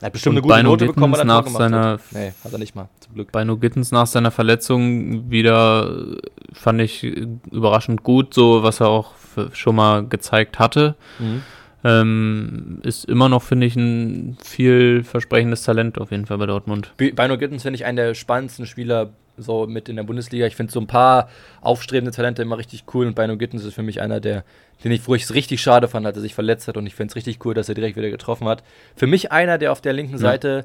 [0.00, 2.00] Er hat bestimmt und eine gute Beino Note bekommen, weil er nach seiner, hat.
[2.10, 3.32] Nee, hat er nicht mal, zum Glück.
[3.32, 6.18] Beino Gittens nach seiner Verletzung wieder,
[6.52, 9.12] fand ich überraschend gut, so was er auch
[9.52, 10.96] schon mal gezeigt hatte.
[11.18, 11.42] Mhm.
[11.84, 16.92] Ähm, ist immer noch, finde ich, ein vielversprechendes Talent auf jeden Fall bei Dortmund.
[16.96, 20.46] Bino Gittens finde ich einen der spannendsten Spieler so mit in der Bundesliga.
[20.46, 21.28] Ich finde so ein paar
[21.60, 24.44] aufstrebende Talente immer richtig cool und Bino Gittens ist für mich einer der,
[24.84, 26.94] den ich, wo ich es richtig schade fand, als er sich verletzt hat und ich
[26.94, 28.62] finde es richtig cool, dass er direkt wieder getroffen hat.
[28.94, 30.18] Für mich einer, der auf der linken ja.
[30.18, 30.64] Seite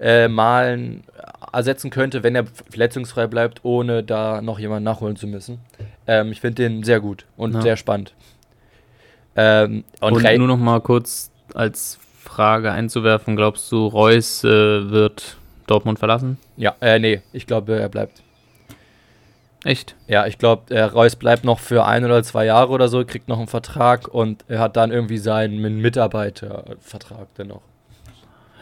[0.00, 1.04] äh, Malen
[1.52, 5.58] ersetzen könnte, wenn er verletzungsfrei bleibt, ohne da noch jemanden nachholen zu müssen.
[6.06, 7.62] Ähm, ich finde den sehr gut und ja.
[7.62, 8.14] sehr spannend.
[9.34, 15.37] Ähm, und, und nur noch mal kurz als Frage einzuwerfen, glaubst du, Reus äh, wird
[15.70, 16.38] Dortmund verlassen?
[16.56, 18.22] Ja, äh, nee, ich glaube, er bleibt.
[19.64, 19.96] Echt?
[20.06, 23.28] Ja, ich glaube, äh, Reus bleibt noch für ein oder zwei Jahre oder so, kriegt
[23.28, 27.62] noch einen Vertrag und er hat dann irgendwie seinen Mitarbeitervertrag dennoch.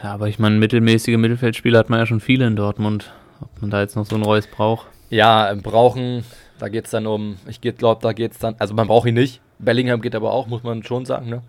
[0.02, 3.12] Ja, aber ich meine, mittelmäßige Mittelfeldspieler hat man ja schon viele in Dortmund.
[3.40, 4.86] Ob man da jetzt noch so einen Reus braucht?
[5.10, 6.24] Ja, brauchen,
[6.58, 9.14] da geht es dann um, ich glaube, da geht es dann, also man braucht ihn
[9.14, 11.42] nicht, Bellingham geht aber auch, muss man schon sagen, ne?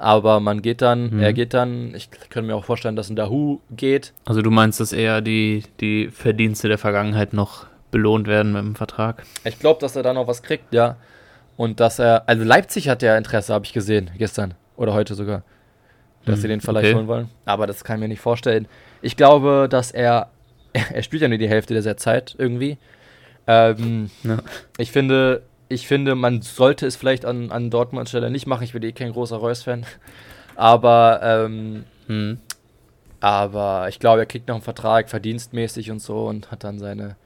[0.00, 1.20] Aber man geht dann, mhm.
[1.20, 4.14] er geht dann, ich könnte mir auch vorstellen, dass ein Dahu geht.
[4.24, 8.74] Also du meinst, dass eher die, die Verdienste der Vergangenheit noch belohnt werden mit dem
[8.76, 9.24] Vertrag?
[9.44, 10.96] Ich glaube, dass er da noch was kriegt, ja.
[11.58, 15.42] Und dass er, also Leipzig hat ja Interesse, habe ich gesehen, gestern oder heute sogar,
[16.24, 16.94] dass mhm, sie den vielleicht okay.
[16.94, 17.28] holen wollen.
[17.44, 18.68] Aber das kann ich mir nicht vorstellen.
[19.02, 20.30] Ich glaube, dass er,
[20.72, 22.78] er spielt ja nur die Hälfte der Zeit irgendwie.
[23.46, 24.38] Ähm, ja.
[24.78, 28.64] Ich finde, ich finde, man sollte es vielleicht an, an Dortmund Stelle nicht machen.
[28.64, 29.86] Ich bin eh kein großer Reus-Fan.
[30.56, 32.38] Aber, ähm, hm.
[33.20, 37.16] aber ich glaube, er kriegt noch einen Vertrag, verdienstmäßig und so und hat dann seine.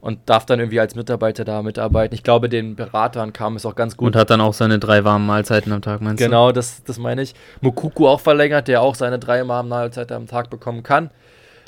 [0.00, 2.14] Und darf dann irgendwie als Mitarbeiter da mitarbeiten.
[2.14, 4.08] Ich glaube, den Beratern kam es auch ganz gut.
[4.08, 6.52] Und hat dann auch seine drei warmen Mahlzeiten am Tag, meinst genau, du?
[6.52, 7.34] Genau, das, das meine ich.
[7.62, 11.10] Mukuku auch verlängert, der auch seine drei warmen Mahlzeiten am Tag bekommen kann.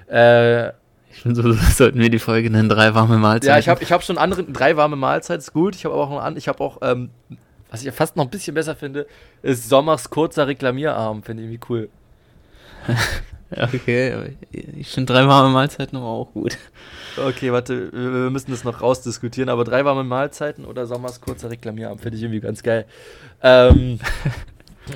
[0.07, 0.73] Äh,
[1.13, 3.49] ich finde, so sollten wir die Folge nennen, drei warme Mahlzeiten.
[3.49, 5.75] Ja, ich habe ich hab schon andere, drei warme Mahlzeiten ist gut.
[5.75, 7.11] Ich habe aber auch, ich habe auch, ähm,
[7.71, 9.07] was ich fast noch ein bisschen besser finde,
[9.43, 11.89] ist Sommers kurzer Reklamierarm, finde ich irgendwie cool.
[13.51, 16.57] okay, ich finde drei warme Mahlzeiten aber auch gut.
[17.17, 21.99] Okay, warte, wir müssen das noch rausdiskutieren, aber drei warme Mahlzeiten oder Sommers kurzer Reklamierarm
[21.99, 22.87] finde ich irgendwie ganz geil.
[23.43, 23.99] Ähm,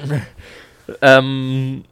[1.02, 1.84] ähm,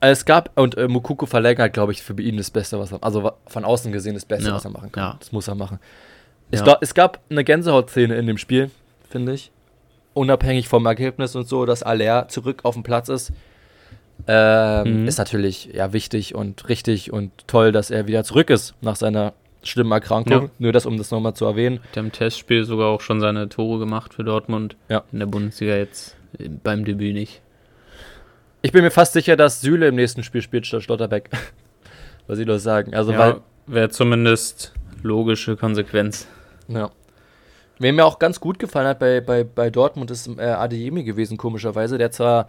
[0.00, 3.32] es gab, und äh, Mukoko verlängert, glaube ich, für ihn das Beste, was er, also
[3.46, 5.02] von außen gesehen das Beste, Ja, was er machen kann.
[5.04, 5.16] ja.
[5.18, 5.78] Das muss er machen.
[6.50, 6.64] Ich Ja.
[6.64, 8.70] glaub, es gab eine Gänsehautszene in dem Spiel,
[9.08, 9.50] finde ich.
[10.14, 13.32] Unabhängig vom Ergebnis und so, dass Aller zurück auf dem Platz ist.
[14.28, 15.08] Ähm, Mhm.
[15.08, 19.32] Ist natürlich ja wichtig und richtig und toll, dass er wieder zurück ist nach seiner
[19.64, 20.42] schlimmen Erkrankung.
[20.44, 20.48] Ja.
[20.58, 21.80] Nur das, um das nochmal zu erwähnen.
[21.90, 24.76] Hat im Testspiel sogar auch schon seine Tore gemacht für Dortmund.
[24.88, 25.02] Ja.
[25.12, 27.40] In der Bundesliga jetzt äh, beim Debüt nicht.
[28.64, 31.30] Ich bin mir fast sicher, dass Süle im nächsten Spiel spielt statt Schlotterbeck.
[32.28, 32.94] Was sie das sagen.
[32.94, 36.28] Also, weil, ja, wäre zumindest logische Konsequenz.
[36.68, 36.90] Ja.
[37.80, 41.36] Wer mir auch ganz gut gefallen hat bei, bei, bei Dortmund ist äh, Adeyemi gewesen,
[41.36, 41.98] komischerweise.
[41.98, 42.46] Der zwar,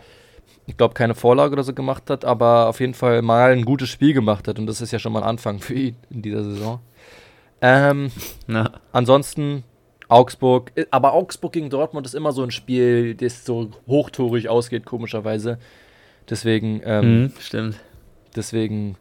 [0.67, 3.89] ich glaube, keine Vorlage oder so gemacht hat, aber auf jeden Fall mal ein gutes
[3.89, 4.59] Spiel gemacht hat.
[4.59, 6.79] Und das ist ja schon mal ein Anfang für ihn in dieser Saison.
[7.61, 8.11] Ähm,
[8.45, 9.63] Na, ansonsten
[10.09, 10.71] Augsburg.
[10.75, 15.57] äh, Aber Augsburg gegen Dortmund ist immer so ein Spiel, das so hochtorig ausgeht, komischerweise.
[16.29, 17.75] Deswegen, ähm, mhm, stimmt.
[18.35, 18.95] deswegen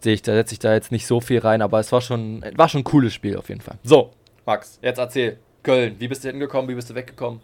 [0.00, 2.44] sehe ich da, setze ich da jetzt nicht so viel rein, aber es war schon,
[2.56, 3.78] war schon ein cooles Spiel auf jeden Fall.
[3.82, 4.12] So,
[4.46, 5.38] Max, jetzt erzähl.
[5.62, 7.40] Köln, wie bist du hingekommen, wie bist du weggekommen?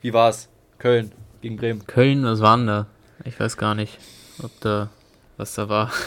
[0.00, 0.48] Wie war's?
[0.78, 1.86] Köln gegen Bremen.
[1.86, 2.86] Köln, was waren da?
[3.24, 3.98] Ich weiß gar nicht,
[4.42, 4.90] ob da
[5.36, 5.92] was da war.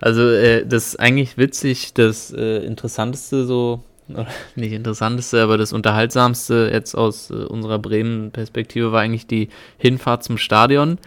[0.00, 3.82] Also, äh, das ist eigentlich witzig, das äh, Interessanteste so,
[4.56, 10.38] nicht Interessanteste, aber das Unterhaltsamste jetzt aus äh, unserer Bremen-Perspektive war eigentlich die Hinfahrt zum
[10.38, 10.98] Stadion.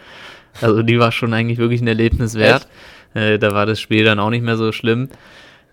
[0.61, 2.67] Also, die war schon eigentlich wirklich ein Erlebnis wert.
[3.13, 5.09] Äh, da war das Spiel dann auch nicht mehr so schlimm.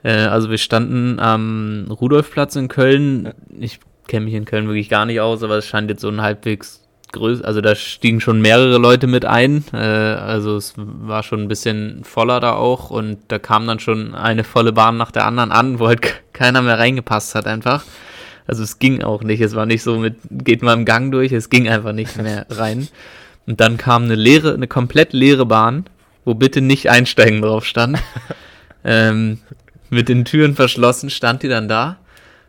[0.02, 3.32] Äh, also, wir standen am Rudolfplatz in Köln.
[3.58, 6.22] Ich kenne mich in Köln wirklich gar nicht aus, aber es scheint jetzt so ein
[6.22, 11.42] halbwegs größ, also da stiegen schon mehrere Leute mit ein, äh, also es war schon
[11.42, 15.26] ein bisschen voller da auch und da kam dann schon eine volle Bahn nach der
[15.26, 17.84] anderen an, wo halt ke- keiner mehr reingepasst hat einfach.
[18.46, 21.32] Also es ging auch nicht, es war nicht so mit, geht mal im Gang durch,
[21.32, 22.88] es ging einfach nicht mehr rein.
[23.46, 25.84] Und dann kam eine leere, eine komplett leere Bahn,
[26.24, 27.98] wo bitte nicht einsteigen drauf stand.
[28.84, 29.38] ähm,
[29.90, 31.96] mit den Türen verschlossen stand die dann da.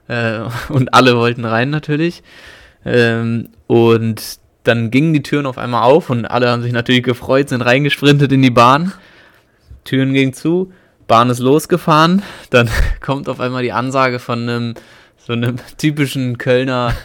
[0.08, 2.24] Äh, und alle wollten rein natürlich.
[2.86, 7.50] Ähm, und dann gingen die Türen auf einmal auf und alle haben sich natürlich gefreut,
[7.50, 8.94] sind reingesprintet in die Bahn.
[9.86, 10.72] Türen gingen zu,
[11.08, 12.22] Bahn ist losgefahren.
[12.50, 12.70] Dann
[13.02, 14.74] kommt auf einmal die Ansage von einem
[15.18, 16.96] so einem typischen Kölner,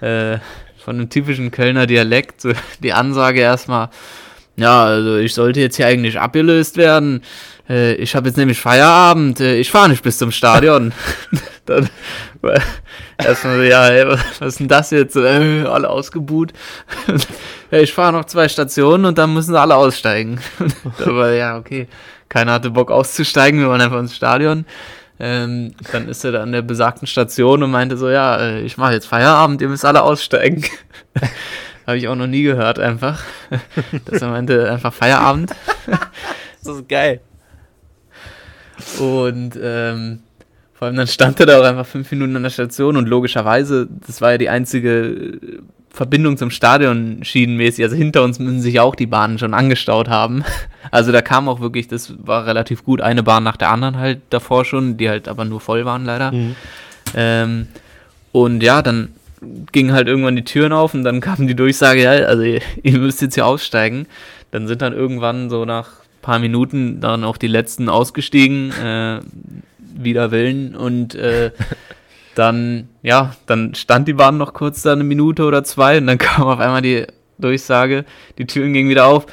[0.00, 0.38] äh,
[0.78, 2.40] von einem typischen Kölner Dialekt.
[2.40, 2.52] So
[2.82, 3.90] die Ansage erstmal,
[4.56, 7.22] ja, also ich sollte jetzt hier eigentlich abgelöst werden.
[7.72, 9.40] Äh, ich habe jetzt nämlich Feierabend.
[9.40, 10.92] Äh, ich fahre nicht bis zum Stadion.
[11.66, 11.88] Dann
[13.18, 15.16] erstmal so, ja, ey, was ist denn das jetzt?
[15.16, 16.52] Äh, alle ausgebuht.
[17.70, 20.40] ja, ich fahre noch zwei Stationen und dann müssen sie alle aussteigen.
[21.06, 21.88] Aber ja, okay.
[22.28, 24.66] Keiner hatte Bock auszusteigen, wir wollen einfach ins Stadion.
[25.20, 28.76] Ähm, dann ist er da an der besagten Station und meinte so, ja, äh, ich
[28.76, 30.64] mache jetzt Feierabend, ihr müsst alle aussteigen.
[31.86, 33.22] Habe ich auch noch nie gehört einfach.
[34.06, 35.52] Dass er meinte, einfach Feierabend.
[36.64, 37.20] Das ist geil.
[38.98, 40.20] Und ähm,
[40.74, 43.88] vor allem dann stand er da auch einfach fünf Minuten an der Station und logischerweise,
[44.06, 45.38] das war ja die einzige äh,
[45.90, 47.84] Verbindung zum Stadion schienenmäßig.
[47.84, 50.44] Also hinter uns müssen sich auch die Bahnen schon angestaut haben.
[50.90, 54.20] Also da kam auch wirklich, das war relativ gut, eine Bahn nach der anderen halt
[54.28, 56.32] davor schon, die halt aber nur voll waren leider.
[57.14, 57.68] Ähm,
[58.32, 59.08] und ja, dann
[59.70, 62.98] gingen halt irgendwann die Türen auf und dann kam die Durchsage, ja, also ihr, ihr
[62.98, 64.06] müsst jetzt hier aussteigen.
[64.50, 69.20] Dann sind dann irgendwann so nach paar Minuten dann auch die letzten ausgestiegen, äh,
[69.78, 71.50] wider Willen und äh,
[72.34, 76.18] dann, ja, dann stand die Bahn noch kurz da eine Minute oder zwei und dann
[76.18, 77.06] kam auf einmal die
[77.38, 78.04] Durchsage,
[78.38, 79.26] die Türen gingen wieder auf.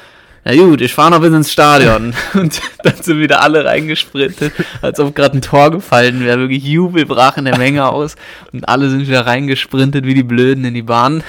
[0.44, 2.14] Na gut, ich fahre noch bis ins Stadion.
[2.32, 6.38] Und dann sind wieder alle reingesprintet, als ob gerade ein Tor gefallen wäre.
[6.38, 8.16] Wirklich Jubel brach in der Menge aus.
[8.50, 11.22] Und alle sind wieder reingesprintet wie die Blöden in die Bahn.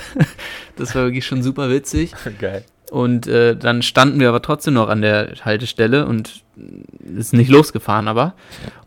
[0.78, 2.14] Das war wirklich schon super witzig.
[2.40, 2.64] Geil.
[2.92, 6.44] Und äh, dann standen wir aber trotzdem noch an der Haltestelle und
[7.18, 8.34] ist nicht losgefahren aber.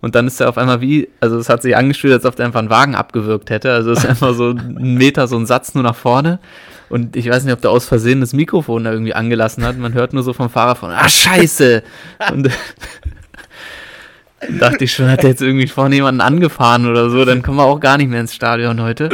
[0.02, 2.44] Und dann ist er auf einmal wie, also es hat sich angefühlt, als ob der
[2.44, 3.72] einfach einen Wagen abgewürgt hätte.
[3.72, 6.38] Also es ist einfach so ein Meter, so ein Satz nur nach vorne.
[6.90, 9.78] Und ich weiß nicht, ob der aus Versehen das Mikrofon da irgendwie angelassen hat.
[9.78, 11.82] Man hört nur so vom Fahrer von, ah, scheiße!
[12.30, 12.50] Und
[14.59, 17.64] dachte ich schon, hat der jetzt irgendwie vorne jemanden angefahren oder so, dann kommen wir
[17.64, 19.09] auch gar nicht mehr ins Stadion heute.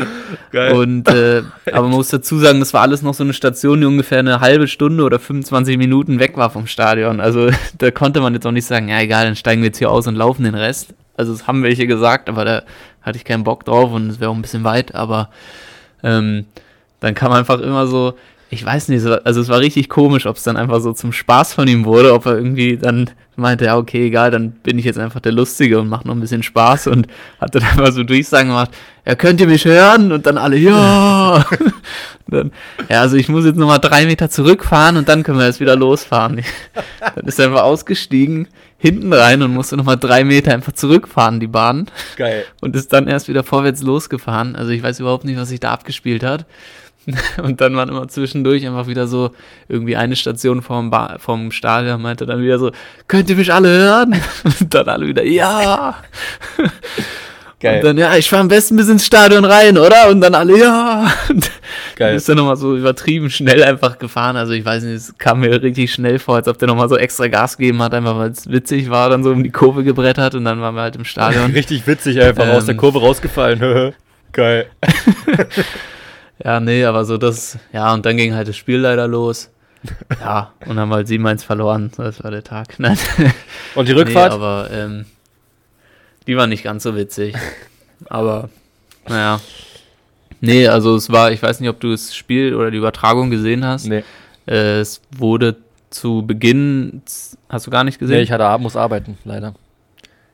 [0.52, 0.72] Geil.
[0.72, 3.86] Und äh, aber man muss dazu sagen, das war alles noch so eine Station, die
[3.86, 7.20] ungefähr eine halbe Stunde oder 25 Minuten weg war vom Stadion.
[7.20, 9.90] Also da konnte man jetzt auch nicht sagen, ja egal, dann steigen wir jetzt hier
[9.90, 10.94] aus und laufen den Rest.
[11.16, 12.62] Also das haben welche gesagt, aber da
[13.02, 15.30] hatte ich keinen Bock drauf und es wäre auch ein bisschen weit, aber
[16.02, 16.46] ähm,
[17.00, 18.14] dann kam einfach immer so,
[18.52, 21.54] ich weiß nicht, also es war richtig komisch, ob es dann einfach so zum Spaß
[21.54, 24.98] von ihm wurde, ob er irgendwie dann meinte, ja, okay, egal, dann bin ich jetzt
[24.98, 27.06] einfach der Lustige und mache noch ein bisschen Spaß und
[27.40, 28.72] hat dann einfach so Durchsagen gemacht,
[29.06, 30.12] ja, könnt ihr mich hören?
[30.12, 31.44] Und dann alle, ja.
[32.26, 32.50] dann,
[32.88, 35.76] ja, also ich muss jetzt nochmal drei Meter zurückfahren und dann können wir jetzt wieder
[35.76, 36.42] losfahren.
[37.14, 38.48] dann ist er einfach ausgestiegen,
[38.78, 41.86] hinten rein und musste nochmal drei Meter einfach zurückfahren, die Bahn.
[42.16, 42.44] Geil.
[42.60, 44.56] Und ist dann erst wieder vorwärts losgefahren.
[44.56, 46.46] Also ich weiß überhaupt nicht, was sich da abgespielt hat.
[47.42, 49.30] Und dann waren immer zwischendurch einfach wieder so
[49.68, 52.70] irgendwie eine Station vom, ba vom Stadion, meinte dann wieder so,
[53.08, 54.20] könnt ihr mich alle hören?
[54.60, 55.96] Und dann alle wieder, ja.
[57.60, 57.76] Geil.
[57.76, 60.08] Und dann, ja, ich fahre am besten bis ins Stadion rein, oder?
[60.08, 61.12] Und dann alle, ja.
[61.28, 61.50] Und
[61.94, 62.16] Geil.
[62.16, 64.36] ist dann nochmal so übertrieben schnell einfach gefahren.
[64.36, 66.96] Also ich weiß nicht, es kam mir richtig schnell vor, als ob der nochmal so
[66.96, 70.34] extra Gas gegeben hat, einfach weil es witzig war, dann so um die Kurve gebrettert
[70.34, 71.50] und dann waren wir halt im Stadion.
[71.52, 73.92] richtig witzig einfach ähm, aus der ähm, Kurve rausgefallen.
[74.32, 74.66] Geil.
[76.42, 79.50] Ja, nee, aber so das, ja, und dann ging halt das Spiel leider los.
[80.20, 81.90] Ja, und haben halt 7-1 verloren.
[81.96, 82.74] Das war der Tag.
[82.78, 82.98] Nein.
[83.74, 84.32] Und die Rückfahrt?
[84.32, 85.06] Nee, aber ähm,
[86.26, 87.34] die war nicht ganz so witzig.
[88.08, 88.48] Aber,
[89.08, 89.40] naja.
[90.40, 93.64] Nee, also es war, ich weiß nicht, ob du das Spiel oder die Übertragung gesehen
[93.64, 93.86] hast.
[93.86, 94.04] Nee.
[94.46, 95.56] Äh, es wurde
[95.90, 97.02] zu Beginn,
[97.48, 98.16] hast du gar nicht gesehen?
[98.16, 99.54] Nee, ich hatte, muss arbeiten, leider.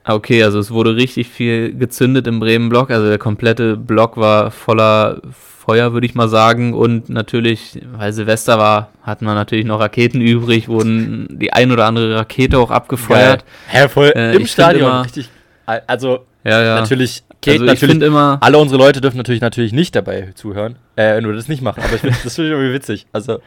[0.08, 2.92] Ah, okay, also es wurde richtig viel gezündet im Bremen-Block.
[2.92, 6.74] Also der komplette Block war voller Feuer, würde ich mal sagen.
[6.74, 11.86] Und natürlich, weil Silvester war, hatten wir natürlich noch Raketen übrig, wurden die ein oder
[11.86, 13.44] andere Rakete auch abgefeuert.
[13.74, 15.28] Ja, voll äh, im Stadion, immer, richtig.
[15.64, 16.74] Also, ja, ja.
[16.76, 21.16] natürlich, Kate, also natürlich immer, alle unsere Leute dürfen natürlich natürlich nicht dabei zuhören, äh,
[21.16, 21.82] wenn wir das nicht machen.
[21.82, 23.06] Aber ich find, das finde ich irgendwie witzig.
[23.12, 23.40] Also,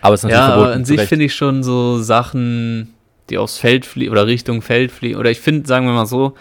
[0.00, 0.72] aber es ist natürlich ja, verboten.
[0.72, 2.92] An sich finde ich schon so Sachen,
[3.30, 5.18] die aufs Feld fliegen oder Richtung Feld fliegen.
[5.18, 6.34] Oder ich finde, sagen wir mal so,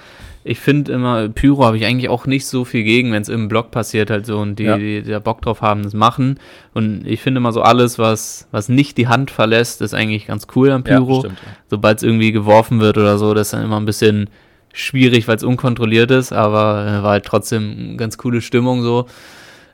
[0.44, 3.50] ich finde immer, Pyro habe ich eigentlich auch nicht so viel gegen, wenn es im
[3.50, 4.78] Blog passiert halt so und die, ja.
[4.78, 6.40] die, die da Bock drauf haben, das machen.
[6.74, 10.48] Und ich finde immer so alles, was, was nicht die Hand verlässt, ist eigentlich ganz
[10.56, 11.16] cool am Pyro.
[11.16, 11.52] Ja, stimmt, ja.
[11.70, 14.30] Sobald es irgendwie geworfen wird oder so, das ist dann immer ein bisschen
[14.74, 19.08] schwierig, weil es unkontrolliert ist, aber äh, war halt trotzdem eine ganz coole Stimmung so.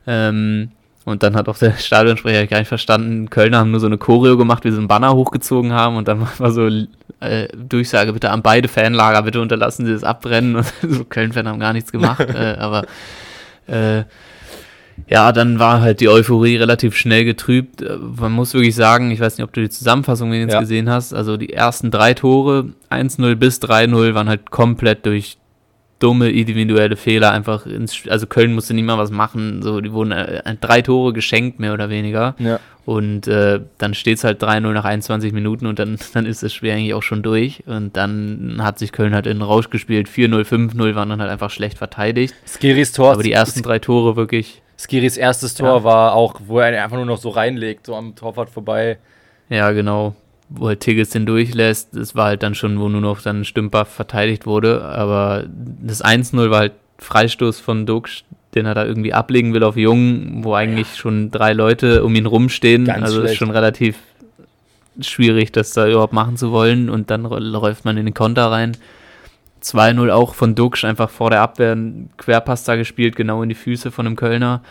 [0.08, 0.72] Ähm,
[1.06, 4.38] und dann hat auch der Stadionsprecher gar nicht verstanden, Kölner haben nur so eine Choreo
[4.38, 6.68] gemacht, wie sie einen Banner hochgezogen haben und dann war so
[7.20, 10.56] äh, Durchsage, bitte an beide Fanlager, bitte unterlassen Sie das Abbrennen.
[10.56, 12.86] Und so Köln-Fan haben gar nichts gemacht, äh, aber
[13.68, 14.04] äh,
[15.08, 17.82] ja, dann war halt die Euphorie relativ schnell getrübt.
[17.82, 20.60] Äh, man muss wirklich sagen, ich weiß nicht, ob du die Zusammenfassung jetzt ja.
[20.60, 25.38] gesehen hast, also die ersten drei Tore, 1-0 bis 3-0, waren halt komplett durch
[26.00, 30.12] dumme individuelle Fehler einfach ins, also Köln musste nicht mal was machen, so die wurden
[30.12, 32.60] äh, drei Tore geschenkt mehr oder weniger ja.
[32.86, 36.54] und äh, dann steht es halt 3-0 nach 21 Minuten und dann, dann ist das
[36.54, 40.10] Spiel eigentlich auch schon durch und dann hat sich Köln halt in den Rausch gespielt,
[40.10, 42.36] 4-0, 5-0 waren dann halt einfach schlecht verteidigt.
[42.46, 43.14] Skiris Tor.
[43.14, 44.62] Aber die ersten drei Tore wirklich.
[44.78, 45.84] Skiris erstes Tor ja.
[45.86, 48.98] war auch, wo er einfach nur noch so reinlegt, so am Torwart vorbei.
[49.48, 50.16] Ja, genau
[50.50, 53.86] wo halt Tigges den durchlässt, das war halt dann schon, wo nur noch dann Stümper
[53.86, 58.24] verteidigt wurde, aber das 1-0 war halt Freistoß von Dux,
[58.54, 60.96] den er da irgendwie ablegen will auf Jung, wo eigentlich ja.
[60.98, 63.34] schon drei Leute um ihn rumstehen, Ganz also schlecht.
[63.34, 63.98] ist schon relativ
[65.02, 68.78] schwierig, das da überhaupt machen zu wollen und dann läuft man in den Konter rein.
[69.62, 73.56] 2-0 auch von Dux, einfach vor der Abwehr ein Querpass da gespielt, genau in die
[73.56, 74.62] Füße von dem Kölner.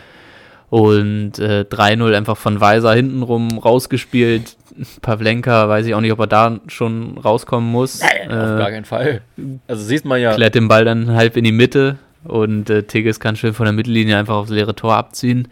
[0.69, 4.57] Und äh, 3-0 einfach von Weiser hintenrum rausgespielt.
[5.01, 8.01] Pavlenka, weiß ich auch nicht, ob er da schon rauskommen muss.
[8.01, 9.21] Nein, äh, auf gar keinen Fall.
[9.67, 10.33] Also sieht man ja.
[10.33, 13.73] Klärt den Ball dann halb in die Mitte und äh, Tigges kann schön von der
[13.73, 15.47] Mittellinie einfach aufs leere Tor abziehen.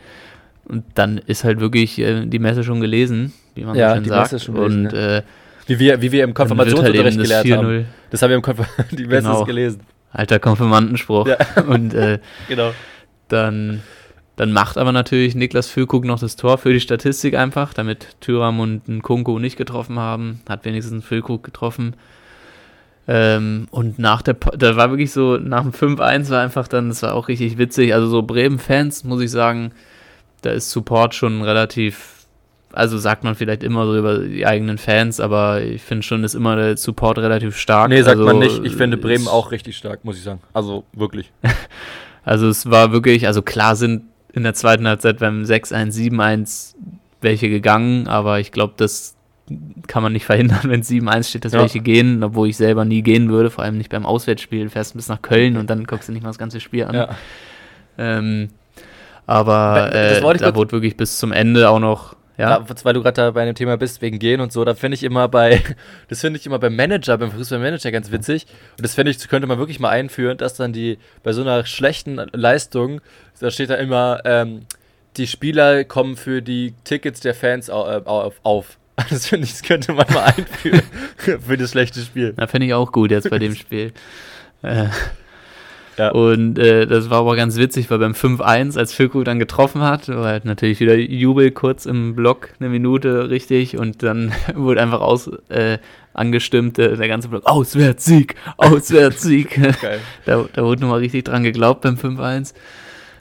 [0.66, 4.06] Und dann ist halt wirklich äh, die Messe schon gelesen, wie man ja, so schön
[4.06, 4.32] sagt.
[4.32, 5.18] Messe schon gelesen, und ja.
[5.18, 5.22] Äh,
[5.68, 7.86] wie wir, wie wir im Konfirmationsunterricht halt gelernt haben.
[8.10, 9.46] Das haben wir im Konfir die Messe genau.
[9.46, 9.82] gelesen.
[10.12, 11.28] Alter Konfirmandenspruch.
[11.28, 11.38] Ja.
[11.68, 12.72] Und äh, genau.
[13.30, 13.82] dann
[14.36, 18.60] dann macht aber natürlich Niklas Füllkrug noch das Tor für die Statistik einfach, damit Thüram
[18.60, 20.42] und Nkunku nicht getroffen haben.
[20.50, 21.96] Hat wenigstens Füllkrug getroffen.
[23.08, 27.04] Ähm, und nach der, da war wirklich so, nach dem 5-1 war einfach dann, das
[27.04, 27.94] war auch richtig witzig.
[27.94, 29.72] Also so Bremen-Fans, muss ich sagen,
[30.42, 32.26] da ist Support schon relativ,
[32.72, 36.34] also sagt man vielleicht immer so über die eigenen Fans, aber ich finde schon, ist
[36.34, 37.90] immer der Support relativ stark.
[37.90, 38.64] Nee, sagt also, man nicht.
[38.66, 40.42] Ich finde Bremen auch richtig stark, muss ich sagen.
[40.54, 41.32] Also wirklich.
[42.24, 44.04] also es war wirklich, also klar sind
[44.34, 46.76] in der zweiten Halbzeit beim 6-1, 7-1
[47.22, 49.16] welche gegangen, aber ich glaube, das
[49.88, 51.60] kann man nicht verhindern, wenn es 7-1 steht, dass ja.
[51.62, 54.70] welche gehen, obwohl ich selber nie gehen würde, vor allem nicht beim Auswärtsspiel.
[54.70, 56.96] Fährst bis nach Köln und dann guckst du nicht mal das ganze Spiel an.
[56.96, 57.10] Ja.
[57.98, 58.50] Ähm,
[59.26, 62.58] aber äh, da wurde wirklich bis zum Ende auch noch ja.
[62.58, 64.96] ja weil du gerade da bei einem Thema bist, wegen Gehen und so, da finde
[64.96, 65.62] ich immer bei,
[66.08, 68.46] das finde ich immer beim Manager, beim Fußballmanager ganz witzig.
[68.78, 71.66] Und das finde ich, könnte man wirklich mal einführen, dass dann die, bei so einer
[71.66, 73.02] schlechten Leistung,
[73.40, 74.66] da steht da immer, ähm,
[75.18, 78.36] die Spieler kommen für die Tickets der Fans äh, auf.
[78.44, 78.78] auf.
[79.10, 80.84] Das finde ich, das könnte man mal einführen
[81.18, 82.34] für das schlechte Spiel.
[82.38, 83.92] Da finde ich auch gut jetzt bei dem Spiel.
[84.62, 84.86] Äh,
[85.98, 86.12] Ja.
[86.12, 90.08] Und äh, das war aber ganz witzig, weil beim 5-1, als Füllkrug dann getroffen hat,
[90.08, 95.02] war halt natürlich wieder Jubel kurz im Block, eine Minute richtig und dann wurde einfach
[95.02, 95.78] aus, äh,
[96.14, 99.60] angestimmt, äh, der ganze Block, Auswärtssieg, Auswärtssieg.
[100.26, 102.54] Da, da wurde nochmal richtig dran geglaubt beim 5-1.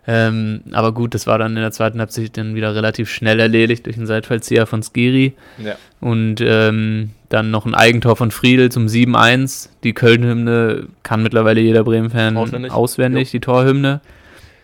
[0.07, 3.87] Ähm, aber gut, das war dann in der zweiten Halbzeit dann wieder relativ schnell erledigt
[3.87, 5.35] durch einen Seitfallzieher von Skiri.
[5.59, 5.77] Ja.
[6.01, 9.69] Und ähm, dann noch ein Eigentor von Friedel zum 7-1.
[9.85, 12.73] Die Köln-Hymne kann mittlerweile jeder Bremen-Fan Auswendig.
[12.73, 14.01] auswendig, die Torhymne.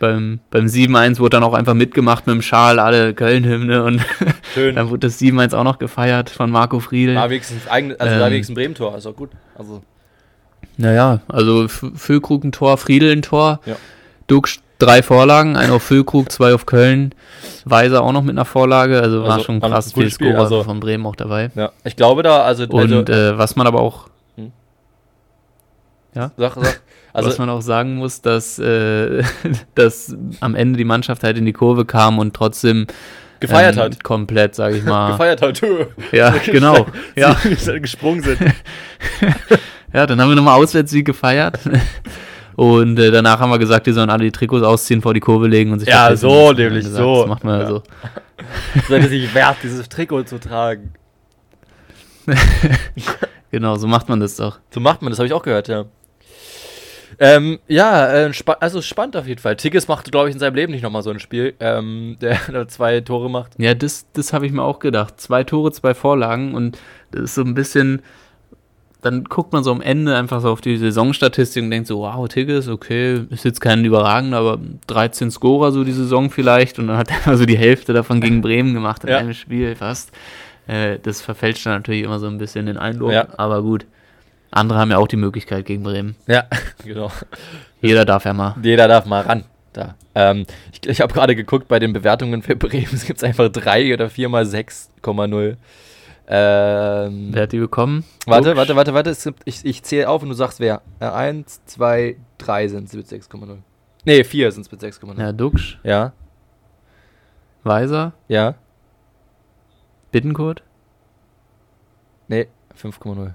[0.01, 4.01] Beim, beim 7-1 wurde dann auch einfach mitgemacht mit dem Schal, alle Köln-Hymne und
[4.55, 7.17] dann wurde das 7-1 auch noch gefeiert von Marco Friedel.
[7.17, 9.31] War wenigstens, eigen, also Ähm, wenigstens ein Bremen-Tor, ist auch gut.
[9.57, 9.83] Also,
[10.77, 13.77] Naja, also Füllkrug ein Tor, Friedel ein Tor, Ja.
[14.29, 14.49] Duck
[14.79, 17.15] drei Vorlagen, ein auf Füllkrug, zwei auf Köln,
[17.65, 20.63] Weiser auch noch mit einer Vorlage, also, war Also, schon krass viel Spiel, Scorer also-
[20.65, 21.51] von Bremen auch dabei.
[21.55, 21.71] ja.
[21.85, 24.09] Ich glaube da, also, Und also äh, was man aber auch
[26.15, 26.57] sag, sag,
[27.13, 29.23] also was man auch sagen muss, dass, äh,
[29.75, 32.87] dass am Ende die Mannschaft halt in die Kurve kam und trotzdem
[33.41, 34.03] gefeiert ähm, hat.
[34.03, 35.13] Komplett, sage ich mal.
[35.13, 35.61] Gefeiert hat.
[36.13, 36.87] Ja, genau.
[37.15, 37.37] Ja,
[37.81, 38.39] gesprungen sind.
[39.93, 41.59] ja, dann haben wir nochmal Auswärtssieg gefeiert.
[42.59, 45.47] Und äh, danach haben wir gesagt, die sollen alle die Trikots ausziehen, vor die Kurve
[45.47, 47.21] legen und sich Ja, so nämlich, gesagt, so.
[47.21, 47.69] Das macht man Ja.
[47.69, 47.83] so.
[48.89, 50.93] Sollte sich wert, dieses Trikot zu tragen.
[53.51, 54.59] Genau, so macht man das doch.
[54.71, 55.87] So macht man, das habe ich auch gehört, ja.
[57.19, 59.57] Ähm, ja, äh, spa also spannend auf jeden Fall.
[59.57, 62.69] Tigges machte, glaube ich, in seinem Leben nicht nochmal so ein Spiel, ähm, der da
[62.69, 63.53] zwei Tore macht.
[63.57, 65.19] Ja, das, das habe ich mir auch gedacht.
[65.21, 66.77] Zwei Tore, zwei Vorlagen und
[67.13, 68.03] das ist so ein bisschen,
[69.01, 72.27] dann guckt man so am Ende einfach so auf die Saisonstatistik und denkt so, wow,
[72.29, 76.97] Tigges, okay, ist jetzt kein überragender, aber 13 Scorer so die Saison vielleicht und dann
[76.97, 79.19] hat er mal so die Hälfte davon gegen Bremen gemacht in Ja.
[79.19, 80.11] einem Spiel fast.
[80.67, 83.29] Äh, das verfälscht dann natürlich immer so ein bisschen den Eindruck, Ja.
[83.37, 83.87] aber gut.
[84.51, 86.17] Andere haben ja auch die Möglichkeit gegen Bremen.
[86.27, 86.45] Ja,
[86.85, 87.11] genau.
[87.81, 88.57] Jeder darf ja mal.
[88.63, 89.45] Jeder darf mal ran.
[89.75, 89.95] Da.
[90.15, 93.93] Ähm, ich ich habe gerade geguckt, bei den Bewertungen für Bremen es gibt einfach 3
[93.95, 95.57] oder 4 mal 6,0.
[96.31, 98.05] Ähm, Wer hat die bekommen?
[98.27, 98.57] warte, Duxch?
[98.59, 99.15] warte, warte, warte.
[99.15, 100.83] Gibt, ich ich zähle auf und du sagst wer.
[101.01, 103.57] 1, 2, 3 sind es mit 6,0.
[104.05, 105.19] Nee, 4 sind es mit 6,0.
[105.19, 106.13] Ja, Duxch, Ja,
[107.65, 108.55] Weiser, ja.
[110.13, 110.63] Bittenkurt,
[112.29, 112.49] Nee,
[112.79, 113.33] 5,0.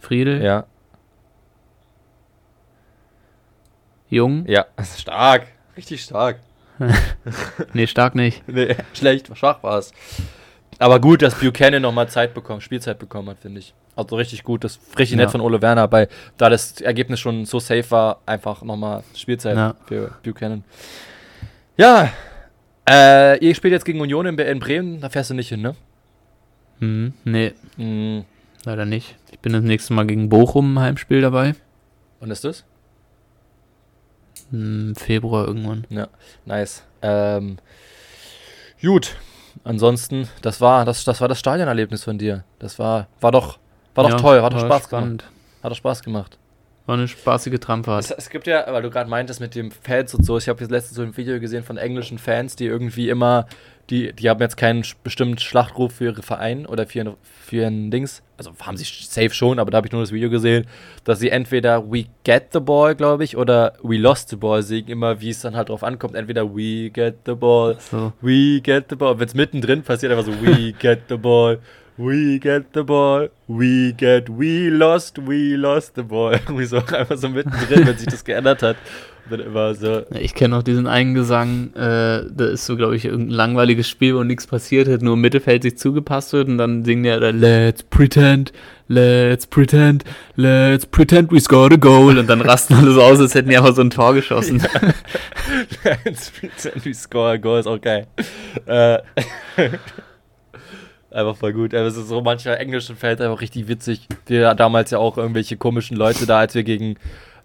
[0.00, 0.66] Friedel, Ja,
[4.08, 4.44] Jung.
[4.48, 4.66] ja.
[4.96, 5.46] Stark.
[5.76, 6.40] Richtig stark.
[7.72, 8.46] Nee, stark nicht.
[8.48, 9.92] Nee, schlecht, schwach war es.
[10.80, 13.74] Aber gut, dass Buchanan nochmal Zeit bekommen, Spielzeit bekommen hat, finde ich.
[13.96, 15.24] Also richtig gut, das ist richtig Ja.
[15.24, 19.56] nett von Ole Werner, weil da das Ergebnis schon so safe war, einfach nochmal Spielzeit
[19.56, 19.74] Ja.
[19.86, 20.62] für Buchanan.
[21.76, 22.12] Ja,
[22.88, 25.74] äh, ihr spielt jetzt gegen Union in, in Bremen, da fährst du nicht hin, ne?
[26.78, 28.24] Hm, nee, Mhm.
[28.64, 29.16] leider nicht.
[29.32, 31.54] Ich bin das nächste Mal gegen Bochum im Heimspiel dabei.
[32.20, 32.64] Wann ist das?
[34.52, 35.86] Im Februar irgendwann.
[36.46, 36.84] Nice.
[37.02, 37.58] Ähm,
[38.80, 39.16] gut.
[39.64, 42.44] Ansonsten, das war das, das war das Stadionerlebnis von dir.
[42.58, 43.58] Das war, war doch,
[43.94, 44.84] war doch Ja, toll, hat doch Spaß gemacht.
[44.88, 45.24] spannend.
[45.62, 46.38] Hat doch Spaß gemacht.
[46.86, 48.04] War eine spaßige Trampfahrt.
[48.04, 50.60] Es, es gibt ja, weil du gerade meintest mit dem Fans und so, ich habe
[50.60, 53.46] jetzt letztens so ein Video gesehen von englischen Fans, die irgendwie immer,
[53.90, 57.90] die, die haben jetzt keinen bestimmten Schlachtruf für ihre Verein oder für ihren, für ihren
[57.90, 60.66] Dings, also haben sie safe schon, aber da habe ich nur das Video gesehen,
[61.04, 64.88] dass sie entweder We get the ball, glaube ich, oder We lost the ball singen,
[64.88, 68.12] immer wie es dann halt drauf ankommt, entweder We get the ball, So.
[68.20, 71.58] We get the ball, wenn es mittendrin passiert, einfach so We get the ball,
[72.00, 76.32] We get the ball, we get, we lost, we lost the ball.
[76.46, 78.76] Irgendwie so einfach so mittendrin, wenn sich das geändert hat.
[79.30, 82.96] Dann immer so, Ja, Ich kenne auch diesen einen Gesang, äh, da ist so, glaube
[82.96, 86.58] ich, irgendein langweiliges Spiel, wo nichts passiert hat, nur im Mittelfeld sich zugepasst wird und
[86.58, 88.52] dann singen die ja da, Let's pretend,
[88.88, 90.04] let's pretend,
[90.36, 93.56] let's pretend we scored a goal und dann rasten alle so aus, als hätten die
[93.56, 94.62] einfach so ein Tor geschossen.
[96.04, 98.06] Let's pretend we score a goal, ist auch geil.
[98.66, 98.98] Äh,
[101.10, 101.72] einfach voll gut.
[101.72, 104.06] Es ist so mancher englischen Feld einfach richtig witzig.
[104.26, 106.96] Wir damals ja auch irgendwelche komischen Leute da, als wir gegen,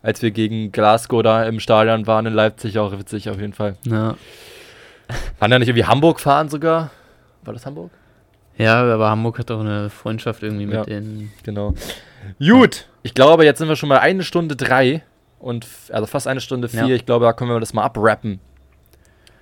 [0.04, 3.78] als wir gegen Glasgow da im Stadion waren in Leipzig, auch witzig auf jeden Fall.
[3.86, 4.16] Ja.
[5.39, 6.91] Waren da nicht irgendwie Hamburg fahren sogar?
[7.43, 7.89] War das Hamburg?
[8.58, 10.84] ja, aber Hamburg hat auch eine Freundschaft irgendwie mit Ja.
[10.84, 11.32] den.
[11.43, 11.74] Genau.
[12.39, 15.01] Gut, ich glaube, jetzt sind wir schon mal eine Stunde drei
[15.39, 16.86] und also fast eine Stunde vier.
[16.88, 16.95] Ja.
[16.95, 18.39] Ich glaube, da können wir das mal abrappen.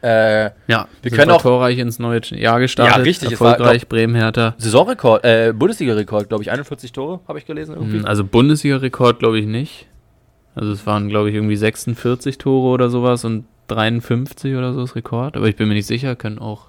[0.04, 2.96] Äh, Ja, Wir können auch- torreich ins neue Jahr gestartet.
[2.96, 4.56] Ja, richtig, war, Erfolgreich, Bremen, Hertha.
[4.58, 8.00] Saisonrekord, äh, Bundesliga-Rekord, glaube ich, 41 Tore, habe ich gelesen irgendwie.
[8.00, 9.86] Hm, Also Bundesliga-Rekord glaube ich nicht.
[10.56, 14.96] Also es waren, glaube ich, irgendwie 46 Tore oder sowas und 53 oder so ist
[14.96, 16.68] Rekord, aber ich bin mir nicht sicher, können auch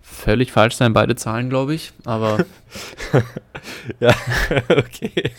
[0.00, 2.44] völlig falsch sein, beide Zahlen, glaube ich, aber
[4.00, 4.12] ja,
[4.68, 5.30] okay.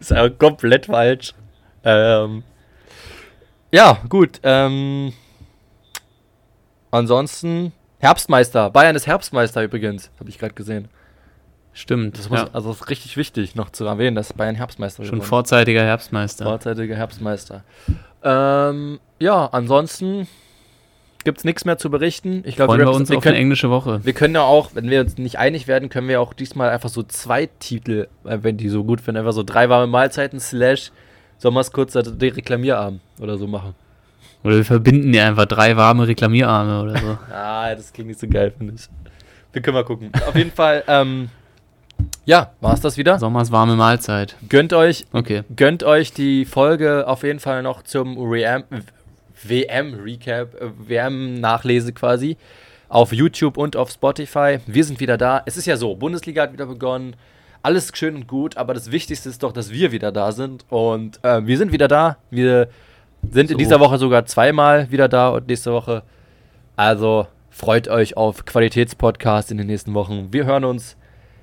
[0.00, 1.34] ist aber komplett falsch.
[1.84, 2.42] Ähm,
[3.70, 4.40] ja, gut.
[4.42, 5.12] Ähm,
[6.90, 8.70] ansonsten Herbstmeister.
[8.70, 10.88] Bayern ist Herbstmeister übrigens, habe ich gerade gesehen.
[11.72, 12.18] Stimmt.
[12.18, 12.48] Das muss, ja.
[12.52, 16.44] Also ist richtig wichtig noch zu erwähnen, dass Bayern Herbstmeister Schon geworden vorzeitiger Herbstmeister.
[16.44, 16.48] ist.
[16.48, 17.64] Vorzeitiger Herbstmeister.
[18.22, 20.28] Ähm, ja, ansonsten
[21.24, 22.42] gibt es nichts mehr zu berichten.
[22.46, 24.00] Ich glaube, wir, uns wir auf eine können, englische Woche.
[24.04, 26.88] wir können ja auch, wenn wir uns nicht einig werden, können wir auch diesmal einfach
[26.88, 30.90] so zwei Titel, äh, wenn die so gut finden, einfach so drei warme Mahlzeiten slash
[31.38, 33.74] Sommers kurzer Reklamierarm oder so machen.
[34.44, 37.18] Oder wir verbinden ja einfach drei warme Reklamierarme oder so.
[37.32, 38.88] Ah, das klingt nicht so geil, finde ich.
[39.52, 40.10] Wir können mal gucken.
[40.26, 41.28] Auf jeden Fall, ähm,
[42.24, 43.18] ja, war's das wieder.
[43.18, 44.36] Sommers warme Mahlzeit.
[44.48, 45.42] Gönnt euch, Okay.
[45.56, 48.64] gönnt euch die Folge auf jeden Fall noch zum WM,
[49.42, 52.36] WM Recap, äh, WM Nachlese quasi
[52.88, 54.58] auf YouTube und auf Spotify.
[54.66, 55.42] Wir sind wieder da.
[55.46, 57.16] Es ist ja so, Bundesliga hat wieder begonnen.
[57.62, 60.64] Alles schön und gut, aber das Wichtigste ist doch, dass wir wieder da sind.
[60.68, 62.18] Und äh, wir sind wieder da.
[62.30, 62.68] Wir
[63.30, 63.58] sind in So.
[63.58, 66.02] dieser Woche sogar zweimal wieder da und nächste Woche.
[66.76, 70.28] Also freut euch auf Qualitätspodcast in den nächsten Wochen.
[70.32, 70.96] Wir hören uns.